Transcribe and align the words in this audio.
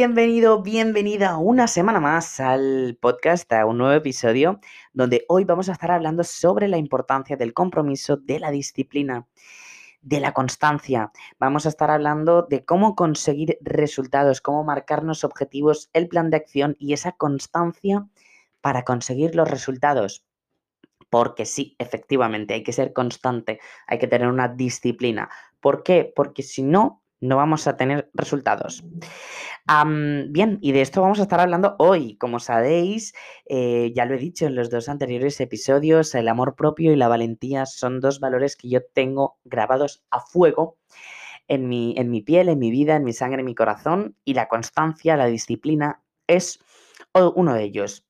Bienvenido, 0.00 0.62
bienvenida 0.62 1.36
una 1.36 1.68
semana 1.68 2.00
más 2.00 2.40
al 2.40 2.96
podcast, 3.02 3.52
a 3.52 3.66
un 3.66 3.76
nuevo 3.76 3.92
episodio, 3.92 4.58
donde 4.94 5.26
hoy 5.28 5.44
vamos 5.44 5.68
a 5.68 5.72
estar 5.72 5.90
hablando 5.90 6.24
sobre 6.24 6.68
la 6.68 6.78
importancia 6.78 7.36
del 7.36 7.52
compromiso, 7.52 8.16
de 8.16 8.40
la 8.40 8.50
disciplina, 8.50 9.28
de 10.00 10.20
la 10.20 10.32
constancia. 10.32 11.12
Vamos 11.38 11.66
a 11.66 11.68
estar 11.68 11.90
hablando 11.90 12.46
de 12.48 12.64
cómo 12.64 12.96
conseguir 12.96 13.58
resultados, 13.60 14.40
cómo 14.40 14.64
marcarnos 14.64 15.22
objetivos, 15.22 15.90
el 15.92 16.08
plan 16.08 16.30
de 16.30 16.38
acción 16.38 16.76
y 16.78 16.94
esa 16.94 17.12
constancia 17.12 18.08
para 18.62 18.84
conseguir 18.84 19.34
los 19.34 19.50
resultados. 19.50 20.24
Porque 21.10 21.44
sí, 21.44 21.76
efectivamente, 21.78 22.54
hay 22.54 22.62
que 22.62 22.72
ser 22.72 22.94
constante, 22.94 23.60
hay 23.86 23.98
que 23.98 24.06
tener 24.06 24.28
una 24.28 24.48
disciplina. 24.48 25.28
¿Por 25.60 25.82
qué? 25.82 26.10
Porque 26.16 26.42
si 26.42 26.62
no, 26.62 27.02
no 27.20 27.36
vamos 27.36 27.66
a 27.66 27.76
tener 27.76 28.10
resultados. 28.14 28.82
Bien, 30.28 30.58
y 30.60 30.72
de 30.72 30.80
esto 30.80 31.00
vamos 31.00 31.20
a 31.20 31.22
estar 31.22 31.38
hablando 31.40 31.76
hoy. 31.78 32.16
Como 32.16 32.40
sabéis, 32.40 33.12
eh, 33.46 33.92
ya 33.94 34.04
lo 34.04 34.14
he 34.14 34.18
dicho 34.18 34.46
en 34.46 34.56
los 34.56 34.68
dos 34.68 34.88
anteriores 34.88 35.40
episodios, 35.40 36.14
el 36.14 36.28
amor 36.28 36.56
propio 36.56 36.92
y 36.92 36.96
la 36.96 37.08
valentía 37.08 37.66
son 37.66 38.00
dos 38.00 38.18
valores 38.18 38.56
que 38.56 38.68
yo 38.68 38.80
tengo 38.92 39.38
grabados 39.44 40.04
a 40.10 40.20
fuego 40.20 40.78
en 41.46 41.68
mi, 41.68 41.94
en 41.96 42.10
mi 42.10 42.20
piel, 42.20 42.48
en 42.48 42.58
mi 42.58 42.70
vida, 42.70 42.96
en 42.96 43.04
mi 43.04 43.12
sangre, 43.12 43.40
en 43.40 43.46
mi 43.46 43.54
corazón, 43.54 44.16
y 44.24 44.34
la 44.34 44.48
constancia, 44.48 45.16
la 45.16 45.26
disciplina 45.26 46.02
es 46.26 46.60
uno 47.14 47.54
de 47.54 47.64
ellos. 47.64 48.09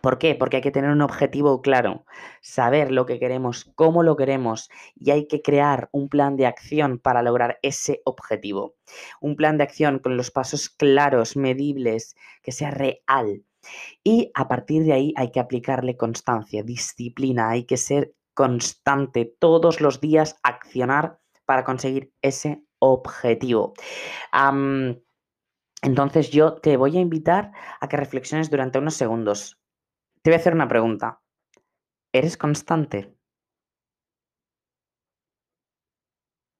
¿Por 0.00 0.18
qué? 0.18 0.36
Porque 0.36 0.56
hay 0.56 0.62
que 0.62 0.70
tener 0.70 0.90
un 0.90 1.02
objetivo 1.02 1.62
claro, 1.62 2.04
saber 2.40 2.92
lo 2.92 3.06
que 3.06 3.18
queremos, 3.18 3.70
cómo 3.74 4.04
lo 4.04 4.16
queremos 4.16 4.70
y 4.94 5.10
hay 5.10 5.26
que 5.26 5.42
crear 5.42 5.88
un 5.92 6.08
plan 6.08 6.36
de 6.36 6.46
acción 6.46 6.98
para 6.98 7.22
lograr 7.22 7.58
ese 7.62 8.00
objetivo. 8.04 8.76
Un 9.20 9.34
plan 9.34 9.58
de 9.58 9.64
acción 9.64 9.98
con 9.98 10.16
los 10.16 10.30
pasos 10.30 10.68
claros, 10.70 11.36
medibles, 11.36 12.14
que 12.42 12.52
sea 12.52 12.70
real. 12.70 13.44
Y 14.04 14.30
a 14.34 14.48
partir 14.48 14.84
de 14.84 14.92
ahí 14.92 15.12
hay 15.16 15.32
que 15.32 15.40
aplicarle 15.40 15.96
constancia, 15.96 16.62
disciplina, 16.62 17.50
hay 17.50 17.64
que 17.64 17.76
ser 17.76 18.14
constante 18.32 19.26
todos 19.38 19.80
los 19.80 20.00
días, 20.00 20.38
accionar 20.42 21.20
para 21.44 21.64
conseguir 21.64 22.12
ese 22.22 22.62
objetivo. 22.78 23.74
entonces 25.82 26.30
yo 26.30 26.54
te 26.54 26.76
voy 26.76 26.96
a 26.96 27.00
invitar 27.00 27.52
a 27.80 27.88
que 27.88 27.96
reflexiones 27.96 28.50
durante 28.50 28.78
unos 28.78 28.94
segundos. 28.94 29.59
Te 30.22 30.30
voy 30.30 30.36
a 30.36 30.40
hacer 30.40 30.54
una 30.54 30.68
pregunta. 30.68 31.22
¿Eres 32.12 32.36
constante? 32.36 33.16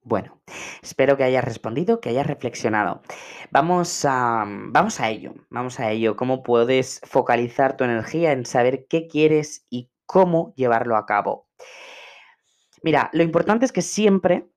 Bueno, 0.03 0.41
espero 0.83 1.19
que 1.19 1.25
hayas 1.25 1.44
respondido, 1.44 2.00
que 2.00 2.08
hayas 2.08 2.27
reflexionado. 2.27 3.03
Vamos 3.50 4.05
a, 4.06 4.44
vamos 4.47 4.98
a 5.00 5.11
ello, 5.11 5.34
vamos 5.50 5.78
a 5.78 5.91
ello. 5.91 6.16
¿Cómo 6.16 6.42
puedes 6.42 7.03
focalizar 7.05 7.77
tu 7.77 7.84
energía 7.84 8.33
en 8.33 8.47
saber 8.47 8.86
qué 8.88 9.08
quieres 9.08 9.66
y 9.69 9.91
cómo 10.06 10.55
llevarlo 10.56 10.97
a 10.97 11.05
cabo? 11.05 11.47
Mira, 12.83 13.11
lo 13.12 13.22
importante 13.22 13.66
es 13.66 13.72
que 13.72 13.83
siempre 13.83 14.48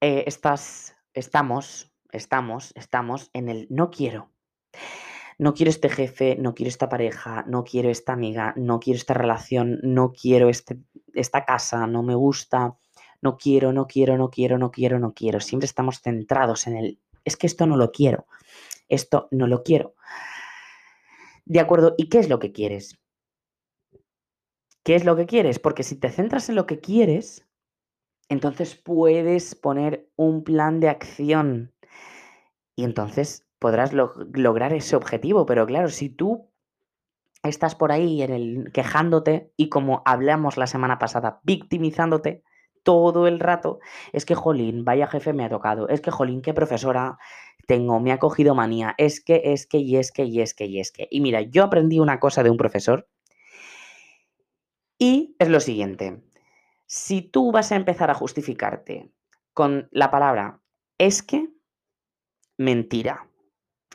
eh, 0.00 0.24
estás, 0.26 0.96
estamos, 1.14 1.92
estamos, 2.10 2.72
estamos 2.74 3.30
en 3.34 3.48
el 3.48 3.68
no 3.70 3.90
quiero 3.90 4.32
no 5.38 5.54
quiero 5.54 5.70
este 5.70 5.88
jefe, 5.88 6.36
no 6.36 6.54
quiero 6.54 6.68
esta 6.68 6.88
pareja, 6.88 7.44
no 7.46 7.62
quiero 7.62 7.88
esta 7.88 8.12
amiga, 8.12 8.52
no 8.56 8.80
quiero 8.80 8.98
esta 8.98 9.14
relación, 9.14 9.78
no 9.82 10.12
quiero 10.12 10.48
este, 10.48 10.78
esta 11.14 11.44
casa, 11.44 11.86
no 11.86 12.02
me 12.02 12.16
gusta, 12.16 12.76
no 13.22 13.36
quiero, 13.36 13.72
no 13.72 13.86
quiero, 13.86 14.18
no 14.18 14.30
quiero, 14.30 14.58
no 14.58 14.72
quiero, 14.72 14.98
no 14.98 15.14
quiero. 15.14 15.40
Siempre 15.40 15.66
estamos 15.66 16.00
centrados 16.00 16.66
en 16.66 16.76
el, 16.76 17.00
es 17.24 17.36
que 17.36 17.46
esto 17.46 17.66
no 17.66 17.76
lo 17.76 17.92
quiero, 17.92 18.26
esto 18.88 19.28
no 19.30 19.46
lo 19.46 19.62
quiero. 19.62 19.94
De 21.44 21.60
acuerdo, 21.60 21.94
¿y 21.96 22.08
qué 22.08 22.18
es 22.18 22.28
lo 22.28 22.40
que 22.40 22.52
quieres? 22.52 22.98
¿Qué 24.82 24.96
es 24.96 25.04
lo 25.04 25.16
que 25.16 25.26
quieres? 25.26 25.58
Porque 25.58 25.82
si 25.82 25.96
te 25.96 26.10
centras 26.10 26.48
en 26.48 26.56
lo 26.56 26.66
que 26.66 26.80
quieres, 26.80 27.46
entonces 28.28 28.74
puedes 28.74 29.54
poner 29.54 30.10
un 30.16 30.42
plan 30.42 30.80
de 30.80 30.88
acción. 30.88 31.74
Y 32.76 32.84
entonces 32.84 33.47
podrás 33.58 33.92
lograr 33.92 34.72
ese 34.72 34.96
objetivo. 34.96 35.46
Pero 35.46 35.66
claro, 35.66 35.88
si 35.88 36.08
tú 36.08 36.50
estás 37.42 37.74
por 37.74 37.92
ahí 37.92 38.22
en 38.22 38.32
el, 38.32 38.72
quejándote 38.72 39.52
y 39.56 39.68
como 39.68 40.02
hablamos 40.04 40.56
la 40.56 40.66
semana 40.66 40.98
pasada, 40.98 41.40
victimizándote 41.44 42.42
todo 42.82 43.26
el 43.26 43.40
rato, 43.40 43.80
es 44.12 44.24
que, 44.24 44.34
jolín, 44.34 44.84
vaya 44.84 45.06
jefe 45.06 45.32
me 45.32 45.44
ha 45.44 45.50
tocado, 45.50 45.88
es 45.88 46.00
que, 46.00 46.10
jolín, 46.10 46.42
qué 46.42 46.54
profesora 46.54 47.18
tengo, 47.66 48.00
me 48.00 48.12
ha 48.12 48.18
cogido 48.18 48.54
manía, 48.54 48.94
es 48.98 49.22
que, 49.22 49.42
es 49.44 49.66
que, 49.66 49.78
y 49.78 49.96
es 49.96 50.10
que, 50.10 50.24
y 50.24 50.40
es 50.40 50.54
que, 50.54 50.66
y 50.66 50.80
es 50.80 50.90
que. 50.92 51.06
Y 51.10 51.20
mira, 51.20 51.42
yo 51.42 51.64
aprendí 51.64 52.00
una 52.00 52.18
cosa 52.18 52.42
de 52.42 52.50
un 52.50 52.56
profesor 52.56 53.08
y 54.98 55.36
es 55.38 55.48
lo 55.48 55.60
siguiente. 55.60 56.22
Si 56.86 57.20
tú 57.20 57.52
vas 57.52 57.70
a 57.70 57.76
empezar 57.76 58.10
a 58.10 58.14
justificarte 58.14 59.10
con 59.52 59.88
la 59.90 60.10
palabra 60.10 60.60
es 60.96 61.22
que, 61.22 61.50
mentira 62.56 63.27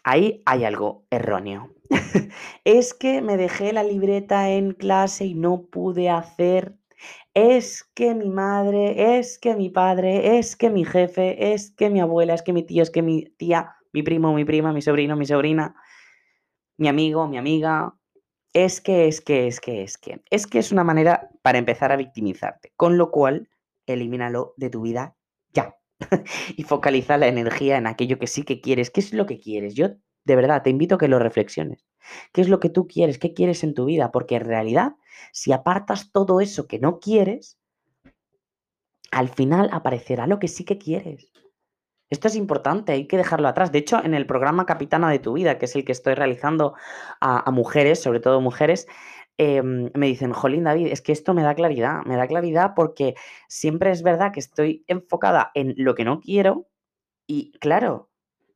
ahí 0.04 0.42
hay 0.46 0.66
algo 0.66 1.06
erróneo. 1.10 1.74
es 2.64 2.94
que 2.94 3.22
me 3.22 3.38
dejé 3.38 3.74
la 3.74 3.84
libreta 3.84 4.50
en 4.50 4.74
clase 4.74 5.26
y 5.26 5.36
no 5.36 5.64
pude 5.64 6.10
hacer. 6.10 6.76
Es 7.34 7.84
que 7.96 8.14
mi 8.16 8.30
madre, 8.30 9.18
es 9.18 9.40
que 9.40 9.56
mi 9.56 9.70
padre, 9.70 10.38
es 10.38 10.56
que 10.56 10.70
mi 10.70 10.86
jefe, 10.86 11.54
es 11.54 11.72
que 11.72 11.90
mi 11.90 12.00
abuela, 12.00 12.34
es 12.34 12.42
que 12.42 12.54
mi 12.54 12.64
tío, 12.64 12.84
es 12.84 12.92
que 12.92 13.02
mi 13.02 13.26
tía, 13.38 13.76
mi 13.92 14.04
primo, 14.04 14.34
mi 14.34 14.46
prima, 14.46 14.72
mi 14.72 14.82
sobrino, 14.82 15.16
mi 15.16 15.26
sobrina, 15.26 15.76
mi 16.78 16.88
amigo, 16.88 17.28
mi 17.28 17.38
amiga. 17.38 17.96
Es 18.54 18.82
que, 18.82 19.08
es 19.08 19.20
que, 19.20 19.48
es 19.48 19.60
que, 19.60 19.84
es 19.84 19.98
que. 19.98 20.22
Es 20.30 20.46
que 20.46 20.60
es 20.60 20.72
una 20.72 20.84
manera 20.84 21.30
para 21.42 21.58
empezar 21.58 21.92
a 21.92 21.96
victimizarte. 21.98 22.72
Con 22.76 22.98
lo 22.98 23.10
cual, 23.10 23.50
elimínalo 23.88 24.54
de 24.58 24.70
tu 24.70 24.82
vida 24.82 25.16
ya. 25.52 25.76
y 26.58 26.64
focaliza 26.64 27.18
la 27.18 27.28
energía 27.28 27.78
en 27.78 27.88
aquello 27.88 28.20
que 28.20 28.28
sí 28.28 28.44
que 28.44 28.62
quieres. 28.62 28.90
¿Qué 28.90 29.02
es 29.02 29.14
lo 29.14 29.26
que 29.26 29.40
quieres? 29.40 29.74
Yo 29.76 29.90
de 30.26 30.36
verdad 30.36 30.64
te 30.64 30.70
invito 30.70 30.96
a 30.96 30.98
que 30.98 31.08
lo 31.08 31.20
reflexiones. 31.20 31.86
¿Qué 32.32 32.42
es 32.42 32.50
lo 32.50 32.60
que 32.60 32.70
tú 32.70 32.88
quieres? 32.88 33.18
¿Qué 33.18 33.34
quieres 33.34 33.64
en 33.64 33.74
tu 33.74 33.86
vida? 33.86 34.12
Porque 34.12 34.36
en 34.36 34.46
realidad, 34.46 34.96
si 35.32 35.52
apartas 35.52 36.12
todo 36.12 36.42
eso 36.42 36.68
que 36.68 36.80
no 36.80 37.00
quieres, 37.00 37.58
al 39.12 39.30
final 39.30 39.70
aparecerá 39.72 40.28
lo 40.28 40.40
que 40.40 40.48
sí 40.48 40.66
que 40.66 40.78
quieres. 40.78 41.32
Esto 42.10 42.28
es 42.28 42.36
importante, 42.36 42.92
hay 42.92 43.08
que 43.08 43.18
dejarlo 43.18 43.48
atrás. 43.48 43.72
De 43.72 43.80
hecho, 43.80 44.04
en 44.04 44.14
el 44.14 44.28
programa 44.28 44.66
Capitana 44.68 45.10
de 45.10 45.20
tu 45.20 45.34
vida, 45.34 45.58
que 45.58 45.66
es 45.66 45.76
el 45.76 45.84
que 45.84 45.92
estoy 45.92 46.14
realizando 46.14 46.76
a, 47.20 47.50
mujeres, 47.50 48.02
sobre 48.02 48.20
todo 48.20 48.40
mujeres, 48.40 48.88
Em, 49.38 49.90
me 49.96 50.08
dicen, 50.08 50.32
Jolín 50.32 50.66
David, 50.66 50.88
es 50.92 51.02
que 51.02 51.12
esto 51.12 51.34
me 51.34 51.42
da 51.42 51.56
claridad, 51.56 52.04
me 52.06 52.16
da 52.16 52.28
claridad 52.28 52.74
porque 52.76 53.16
siempre 53.48 53.90
es 53.92 54.04
verdad 54.04 54.32
que 54.32 54.40
estoy 54.40 54.84
enfocada 54.88 55.52
en 55.56 55.74
lo 55.78 55.96
que 55.96 56.06
no 56.06 56.20
quiero 56.20 56.68
y 57.26 57.52
claro, 57.60 58.10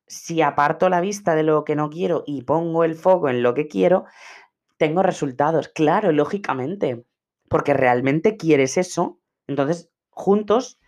si 0.06 0.40
aparto 0.40 0.88
la 0.88 1.00
vista 1.00 1.34
de 1.34 1.42
lo 1.42 1.64
que 1.64 1.74
no 1.74 1.90
quiero 1.90 2.22
y 2.26 2.42
pongo 2.42 2.84
el 2.84 2.94
foco 2.94 3.28
en 3.28 3.42
lo 3.42 3.54
que 3.54 3.66
quiero, 3.66 4.04
tengo 4.76 5.02
resultados, 5.02 5.68
claro, 5.68 6.12
lógicamente, 6.12 7.04
porque 7.48 7.74
realmente 7.74 8.36
quieres 8.36 8.76
eso, 8.76 9.18
entonces 9.48 9.90
juntos 10.10 10.78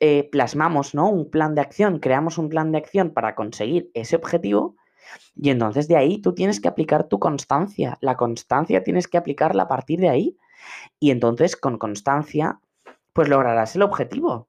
eh, 0.00 0.28
plasmamos 0.32 0.94
¿no? 0.94 1.08
un 1.08 1.30
plan 1.30 1.54
de 1.54 1.60
acción, 1.60 2.00
creamos 2.00 2.38
un 2.38 2.48
plan 2.48 2.72
de 2.72 2.78
acción 2.78 3.10
para 3.10 3.34
conseguir 3.36 3.90
ese 3.94 4.16
objetivo 4.16 4.76
y 5.34 5.50
entonces 5.50 5.88
de 5.88 5.96
ahí 5.96 6.20
tú 6.20 6.34
tienes 6.34 6.60
que 6.60 6.68
aplicar 6.68 7.08
tu 7.08 7.18
constancia. 7.18 7.98
La 8.00 8.16
constancia 8.16 8.82
tienes 8.82 9.08
que 9.08 9.18
aplicarla 9.18 9.64
a 9.64 9.68
partir 9.68 10.00
de 10.00 10.08
ahí. 10.08 10.38
Y 10.98 11.10
entonces 11.10 11.56
con 11.56 11.78
constancia, 11.78 12.60
pues 13.12 13.28
lograrás 13.28 13.76
el 13.76 13.82
objetivo. 13.82 14.48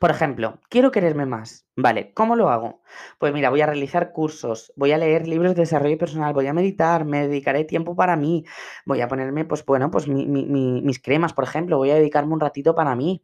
Por 0.00 0.10
ejemplo, 0.10 0.60
quiero 0.70 0.90
quererme 0.90 1.26
más. 1.26 1.66
Vale, 1.76 2.14
¿cómo 2.14 2.34
lo 2.34 2.48
hago? 2.48 2.80
Pues 3.18 3.34
mira, 3.34 3.50
voy 3.50 3.60
a 3.60 3.66
realizar 3.66 4.12
cursos, 4.12 4.72
voy 4.74 4.92
a 4.92 4.98
leer 4.98 5.28
libros 5.28 5.54
de 5.54 5.62
desarrollo 5.62 5.98
personal, 5.98 6.32
voy 6.32 6.46
a 6.46 6.54
meditar, 6.54 7.04
me 7.04 7.28
dedicaré 7.28 7.64
tiempo 7.64 7.94
para 7.94 8.16
mí, 8.16 8.46
voy 8.86 9.02
a 9.02 9.08
ponerme, 9.08 9.44
pues 9.44 9.62
bueno, 9.66 9.90
pues 9.90 10.08
mis 10.08 11.02
cremas, 11.02 11.34
por 11.34 11.44
ejemplo, 11.44 11.76
voy 11.76 11.90
a 11.90 11.96
dedicarme 11.96 12.32
un 12.32 12.40
ratito 12.40 12.74
para 12.74 12.96
mí. 12.96 13.22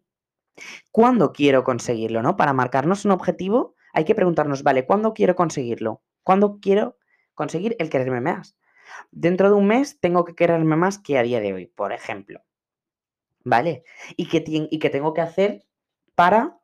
¿Cuándo 0.91 1.33
quiero 1.33 1.65
conseguirlo, 1.65 2.23
no? 2.23 2.37
Para 2.37 2.53
marcarnos 2.53 3.05
un 3.07 3.13
objetivo 3.13 3.76
hay 3.97 4.05
que 4.05 4.15
preguntarnos, 4.15 4.63
vale, 4.63 4.85
¿cuándo 4.85 5.15
quiero 5.15 5.35
conseguirlo? 5.35 6.03
¿Cuándo 6.23 6.59
quiero 6.61 6.99
conseguir 7.33 7.77
el 7.79 7.89
quererme 7.89 8.21
más? 8.21 8.59
Dentro 9.11 9.49
de 9.49 9.55
un 9.55 9.67
mes 9.67 9.99
tengo 10.01 10.27
que 10.27 10.35
quererme 10.35 10.77
más 10.77 10.99
que 10.99 11.17
a 11.17 11.23
día 11.23 11.41
de 11.41 11.55
hoy, 11.55 11.67
por 11.67 11.95
ejemplo. 11.95 12.43
¿Vale? 13.43 13.85
¿Y 14.15 14.29
qué, 14.29 14.45
y 14.47 14.79
tengo 14.79 15.15
que 15.15 15.23
hacer 15.23 15.65
para... 16.15 16.59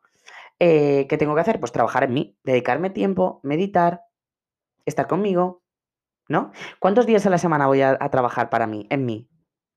Eh, 0.59 1.07
¿Qué 1.09 1.17
tengo 1.17 1.35
que 1.35 1.41
hacer? 1.41 1.59
Pues 1.59 1.73
trabajar 1.73 2.05
en 2.05 2.13
mí, 2.13 2.39
dedicarme 2.45 2.91
tiempo, 2.91 3.41
meditar, 3.43 4.03
estar 4.85 5.07
conmigo, 5.07 5.65
¿no? 6.29 6.53
¿Cuántos 6.81 7.07
días 7.07 7.25
a 7.25 7.31
la 7.31 7.39
semana 7.39 7.67
voy 7.67 7.81
a, 7.81 7.97
a 7.99 8.11
trabajar 8.11 8.51
para 8.51 8.67
mí, 8.67 8.87
en 8.91 9.07
mí? 9.07 9.31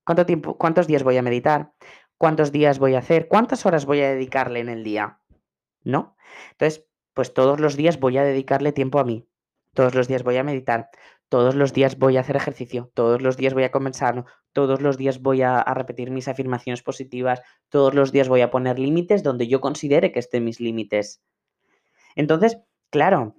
¿Cuánto 0.05 0.25
tiempo, 0.25 0.57
¿Cuántos 0.57 0.87
días 0.87 1.03
voy 1.03 1.15
a 1.15 1.21
meditar? 1.21 1.73
¿Cuántos 2.17 2.51
días 2.51 2.79
voy 2.79 2.95
a 2.95 2.99
hacer? 2.99 3.29
¿Cuántas 3.29 3.65
horas 3.65 3.85
voy 3.85 4.01
a 4.01 4.09
dedicarle 4.09 4.59
en 4.59 4.67
el 4.67 4.83
día? 4.83 5.21
¿No? 5.83 6.17
Entonces, 6.51 6.85
pues 7.15 7.33
todos 7.33 7.59
los 7.59 7.75
días 7.75 7.99
voy 7.99 8.19
a 8.19 8.23
dedicarle 8.23 8.71
tiempo 8.71 8.99
a 8.99 9.03
mí. 9.03 9.27
Todos 9.73 9.95
los 9.95 10.07
días 10.07 10.23
voy 10.23 10.37
a 10.37 10.43
meditar. 10.43 10.89
Todos 11.29 11.55
los 11.55 11.73
días 11.73 11.97
voy 11.97 12.17
a 12.17 12.19
hacer 12.19 12.35
ejercicio. 12.35 12.91
Todos 12.93 13.21
los 13.21 13.37
días 13.37 13.55
voy 13.55 13.63
a 13.63 13.71
comenzar. 13.71 14.25
Todos 14.53 14.81
los 14.81 14.97
días 14.97 15.21
voy 15.21 15.41
a, 15.41 15.59
a 15.59 15.73
repetir 15.73 16.11
mis 16.11 16.27
afirmaciones 16.27 16.83
positivas. 16.83 17.41
Todos 17.69 17.95
los 17.95 18.11
días 18.11 18.29
voy 18.29 18.41
a 18.41 18.51
poner 18.51 18.77
límites 18.77 19.23
donde 19.23 19.47
yo 19.47 19.59
considere 19.61 20.11
que 20.11 20.19
estén 20.19 20.43
mis 20.43 20.59
límites. 20.59 21.23
Entonces, 22.15 22.59
claro, 22.91 23.35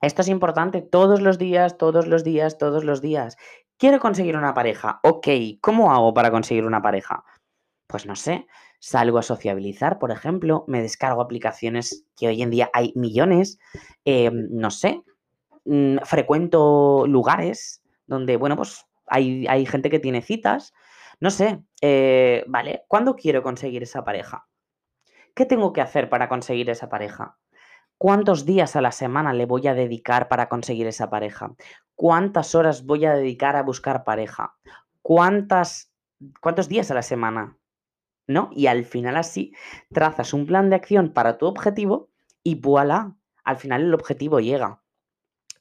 esto 0.00 0.22
es 0.22 0.28
importante 0.28 0.82
todos 0.82 1.20
los 1.20 1.38
días, 1.38 1.78
todos 1.78 2.06
los 2.06 2.24
días, 2.24 2.58
todos 2.58 2.82
los 2.82 3.00
días. 3.00 3.36
Quiero 3.78 4.00
conseguir 4.00 4.36
una 4.36 4.54
pareja. 4.54 5.00
Ok, 5.04 5.28
¿cómo 5.60 5.92
hago 5.92 6.12
para 6.12 6.30
conseguir 6.30 6.64
una 6.64 6.82
pareja? 6.82 7.24
Pues 7.92 8.06
no 8.06 8.16
sé, 8.16 8.46
salgo 8.78 9.18
a 9.18 9.22
sociabilizar, 9.22 9.98
por 9.98 10.12
ejemplo, 10.12 10.64
me 10.66 10.80
descargo 10.80 11.20
aplicaciones 11.20 12.06
que 12.16 12.26
hoy 12.26 12.40
en 12.40 12.48
día 12.48 12.70
hay 12.72 12.94
millones, 12.96 13.58
em, 14.06 14.48
no 14.50 14.70
sé, 14.70 15.02
mm, 15.66 15.98
frecuento 16.04 17.06
lugares 17.06 17.82
donde, 18.06 18.38
bueno, 18.38 18.56
pues 18.56 18.86
hay, 19.06 19.46
hay 19.46 19.66
gente 19.66 19.90
que 19.90 19.98
tiene 19.98 20.22
citas, 20.22 20.72
no 21.20 21.30
sé, 21.30 21.62
eh, 21.82 22.44
¿vale? 22.48 22.82
¿Cuándo 22.88 23.14
quiero 23.14 23.42
conseguir 23.42 23.82
esa 23.82 24.04
pareja? 24.04 24.46
¿Qué 25.34 25.44
tengo 25.44 25.74
que 25.74 25.82
hacer 25.82 26.08
para 26.08 26.30
conseguir 26.30 26.70
esa 26.70 26.88
pareja? 26.88 27.36
¿Cuántos 27.98 28.46
días 28.46 28.74
a 28.74 28.80
la 28.80 28.92
semana 28.92 29.34
le 29.34 29.44
voy 29.44 29.66
a 29.68 29.74
dedicar 29.74 30.28
para 30.28 30.48
conseguir 30.48 30.86
esa 30.86 31.10
pareja? 31.10 31.54
¿Cuántas 31.94 32.54
horas 32.54 32.86
voy 32.86 33.04
a 33.04 33.12
dedicar 33.12 33.54
a 33.54 33.62
buscar 33.62 34.02
pareja? 34.02 34.56
¿Cuántas, 35.02 35.92
¿Cuántos 36.40 36.70
días 36.70 36.90
a 36.90 36.94
la 36.94 37.02
semana? 37.02 37.58
¿No? 38.26 38.50
Y 38.52 38.66
al 38.66 38.84
final 38.84 39.16
así 39.16 39.54
trazas 39.92 40.32
un 40.32 40.46
plan 40.46 40.70
de 40.70 40.76
acción 40.76 41.12
para 41.12 41.38
tu 41.38 41.46
objetivo 41.46 42.10
y 42.42 42.54
voilà, 42.54 43.16
al 43.44 43.56
final 43.56 43.82
el 43.82 43.94
objetivo 43.94 44.40
llega. 44.40 44.82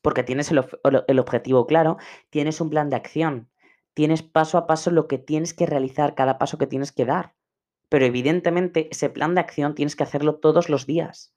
Porque 0.02 0.24
tienes 0.24 0.52
el, 0.52 0.64
el 1.08 1.20
objetivo 1.20 1.68
claro, 1.68 1.98
tienes 2.30 2.62
un 2.62 2.70
plan 2.70 2.90
de 2.90 2.96
acción, 2.96 3.50
tienes 3.94 4.24
paso 4.24 4.58
a 4.58 4.68
paso 4.68 4.92
lo 4.92 5.08
que 5.08 5.18
tienes 5.18 5.54
que 5.54 5.66
realizar, 5.66 6.16
cada 6.16 6.38
paso 6.38 6.58
que 6.58 6.68
tienes 6.68 6.92
que 6.92 7.06
dar. 7.06 7.36
Pero 7.90 8.06
evidentemente 8.06 8.88
ese 8.92 9.10
plan 9.10 9.36
de 9.36 9.42
acción 9.42 9.76
tienes 9.76 9.96
que 9.96 10.04
hacerlo 10.04 10.36
todos 10.36 10.70
los 10.70 10.86
días 10.86 11.36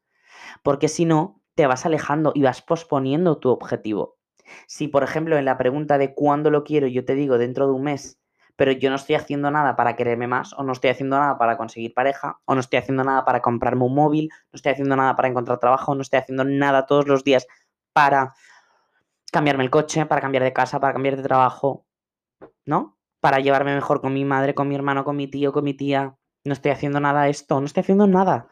porque 0.62 0.88
si 0.88 1.05
no, 1.05 1.43
te 1.55 1.67
vas 1.67 1.87
alejando 1.87 2.32
y 2.35 2.43
vas 2.43 2.62
posponiendo 2.62 3.38
tu 3.38 3.50
objetivo. 3.50 4.19
Si, 4.67 4.88
por 4.88 5.03
ejemplo, 5.03 5.38
en 5.38 5.44
la 5.44 5.56
pregunta 5.56 5.99
de 5.99 6.15
cuándo 6.15 6.50
lo 6.50 6.65
quiero, 6.65 6.87
yo 6.87 7.05
te 7.05 7.15
digo 7.15 7.38
dentro 7.38 7.67
de 7.67 7.73
un 7.73 7.85
mes, 7.85 8.20
pero 8.56 8.73
yo 8.73 8.91
no 8.91 8.97
estoy 8.97 9.17
haciendo 9.17 9.51
nada 9.51 9.77
para 9.77 9.97
quererme 9.97 10.27
más, 10.27 10.53
o 10.53 10.62
no 10.62 10.73
estoy 10.73 10.91
haciendo 10.91 11.19
nada 11.19 11.39
para 11.39 11.56
conseguir 11.56 11.95
pareja, 11.95 12.41
o 12.45 12.55
no 12.55 12.61
estoy 12.61 12.79
haciendo 12.79 13.05
nada 13.05 13.25
para 13.25 13.41
comprarme 13.41 13.85
un 13.85 13.95
móvil, 13.95 14.31
no 14.53 14.56
estoy 14.56 14.73
haciendo 14.73 14.97
nada 14.97 15.17
para 15.17 15.29
encontrar 15.29 15.59
trabajo, 15.59 15.95
no 15.95 16.03
estoy 16.03 16.21
haciendo 16.21 16.45
nada 16.45 16.87
todos 16.87 17.06
los 17.09 17.25
días 17.25 17.47
para 17.93 18.35
cambiarme 19.33 19.65
el 19.65 19.71
coche, 19.71 20.06
para 20.06 20.21
cambiar 20.21 20.45
de 20.45 20.53
casa, 20.53 20.79
para 20.79 20.93
cambiar 20.93 21.17
de 21.17 21.23
trabajo, 21.23 21.87
¿no? 22.65 22.97
Para 23.21 23.41
llevarme 23.41 23.75
mejor 23.75 24.01
con 24.01 24.12
mi 24.12 24.25
madre, 24.25 24.55
con 24.55 24.69
mi 24.69 24.75
hermano, 24.75 25.05
con 25.05 25.17
mi 25.17 25.27
tío, 25.29 25.53
con 25.53 25.65
mi 25.65 25.75
tía. 25.75 26.17
No 26.45 26.53
estoy 26.53 26.71
haciendo 26.71 27.01
nada 27.01 27.29
esto, 27.29 27.59
no 27.59 27.67
estoy 27.67 27.81
haciendo 27.81 28.06
nada. 28.06 28.49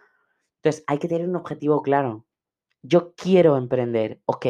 Entonces, 0.57 0.83
hay 0.87 0.99
que 0.99 1.09
tener 1.09 1.29
un 1.29 1.37
objetivo 1.37 1.83
claro. 1.83 2.27
Yo 2.83 3.15
quiero 3.15 3.57
emprender, 3.57 4.21
ok. 4.25 4.47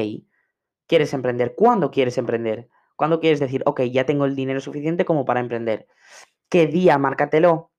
¿Quieres 0.87 1.13
emprender? 1.13 1.55
¿Cuándo 1.55 1.91
quieres 1.91 2.17
emprender? 2.19 2.69
¿Cuándo 3.03 3.19
quieres 3.19 3.41
decir, 3.41 3.65
ok, 3.67 3.81
ya 3.91 4.07
tengo 4.07 4.27
el 4.27 4.37
dinero 4.37 4.61
suficiente 4.61 5.05
como 5.05 5.25
para 5.25 5.41
emprender? 5.41 5.89
¿Qué 6.49 6.69
día? 6.69 6.99
Márcatelo. 6.99 7.73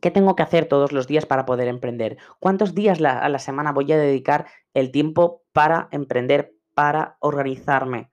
¿Qué 0.00 0.10
tengo 0.10 0.34
que 0.34 0.42
hacer 0.42 0.66
todos 0.66 0.90
los 0.90 1.06
días 1.06 1.24
para 1.24 1.46
poder 1.46 1.68
emprender? 1.68 2.16
¿Cuántos 2.40 2.74
días 2.74 3.00
a 3.00 3.28
la 3.28 3.38
semana 3.38 3.70
voy 3.70 3.92
a 3.92 3.96
dedicar 3.96 4.46
el 4.72 4.90
tiempo 4.90 5.44
para 5.52 5.86
emprender, 5.92 6.52
para 6.74 7.16
organizarme? 7.20 8.10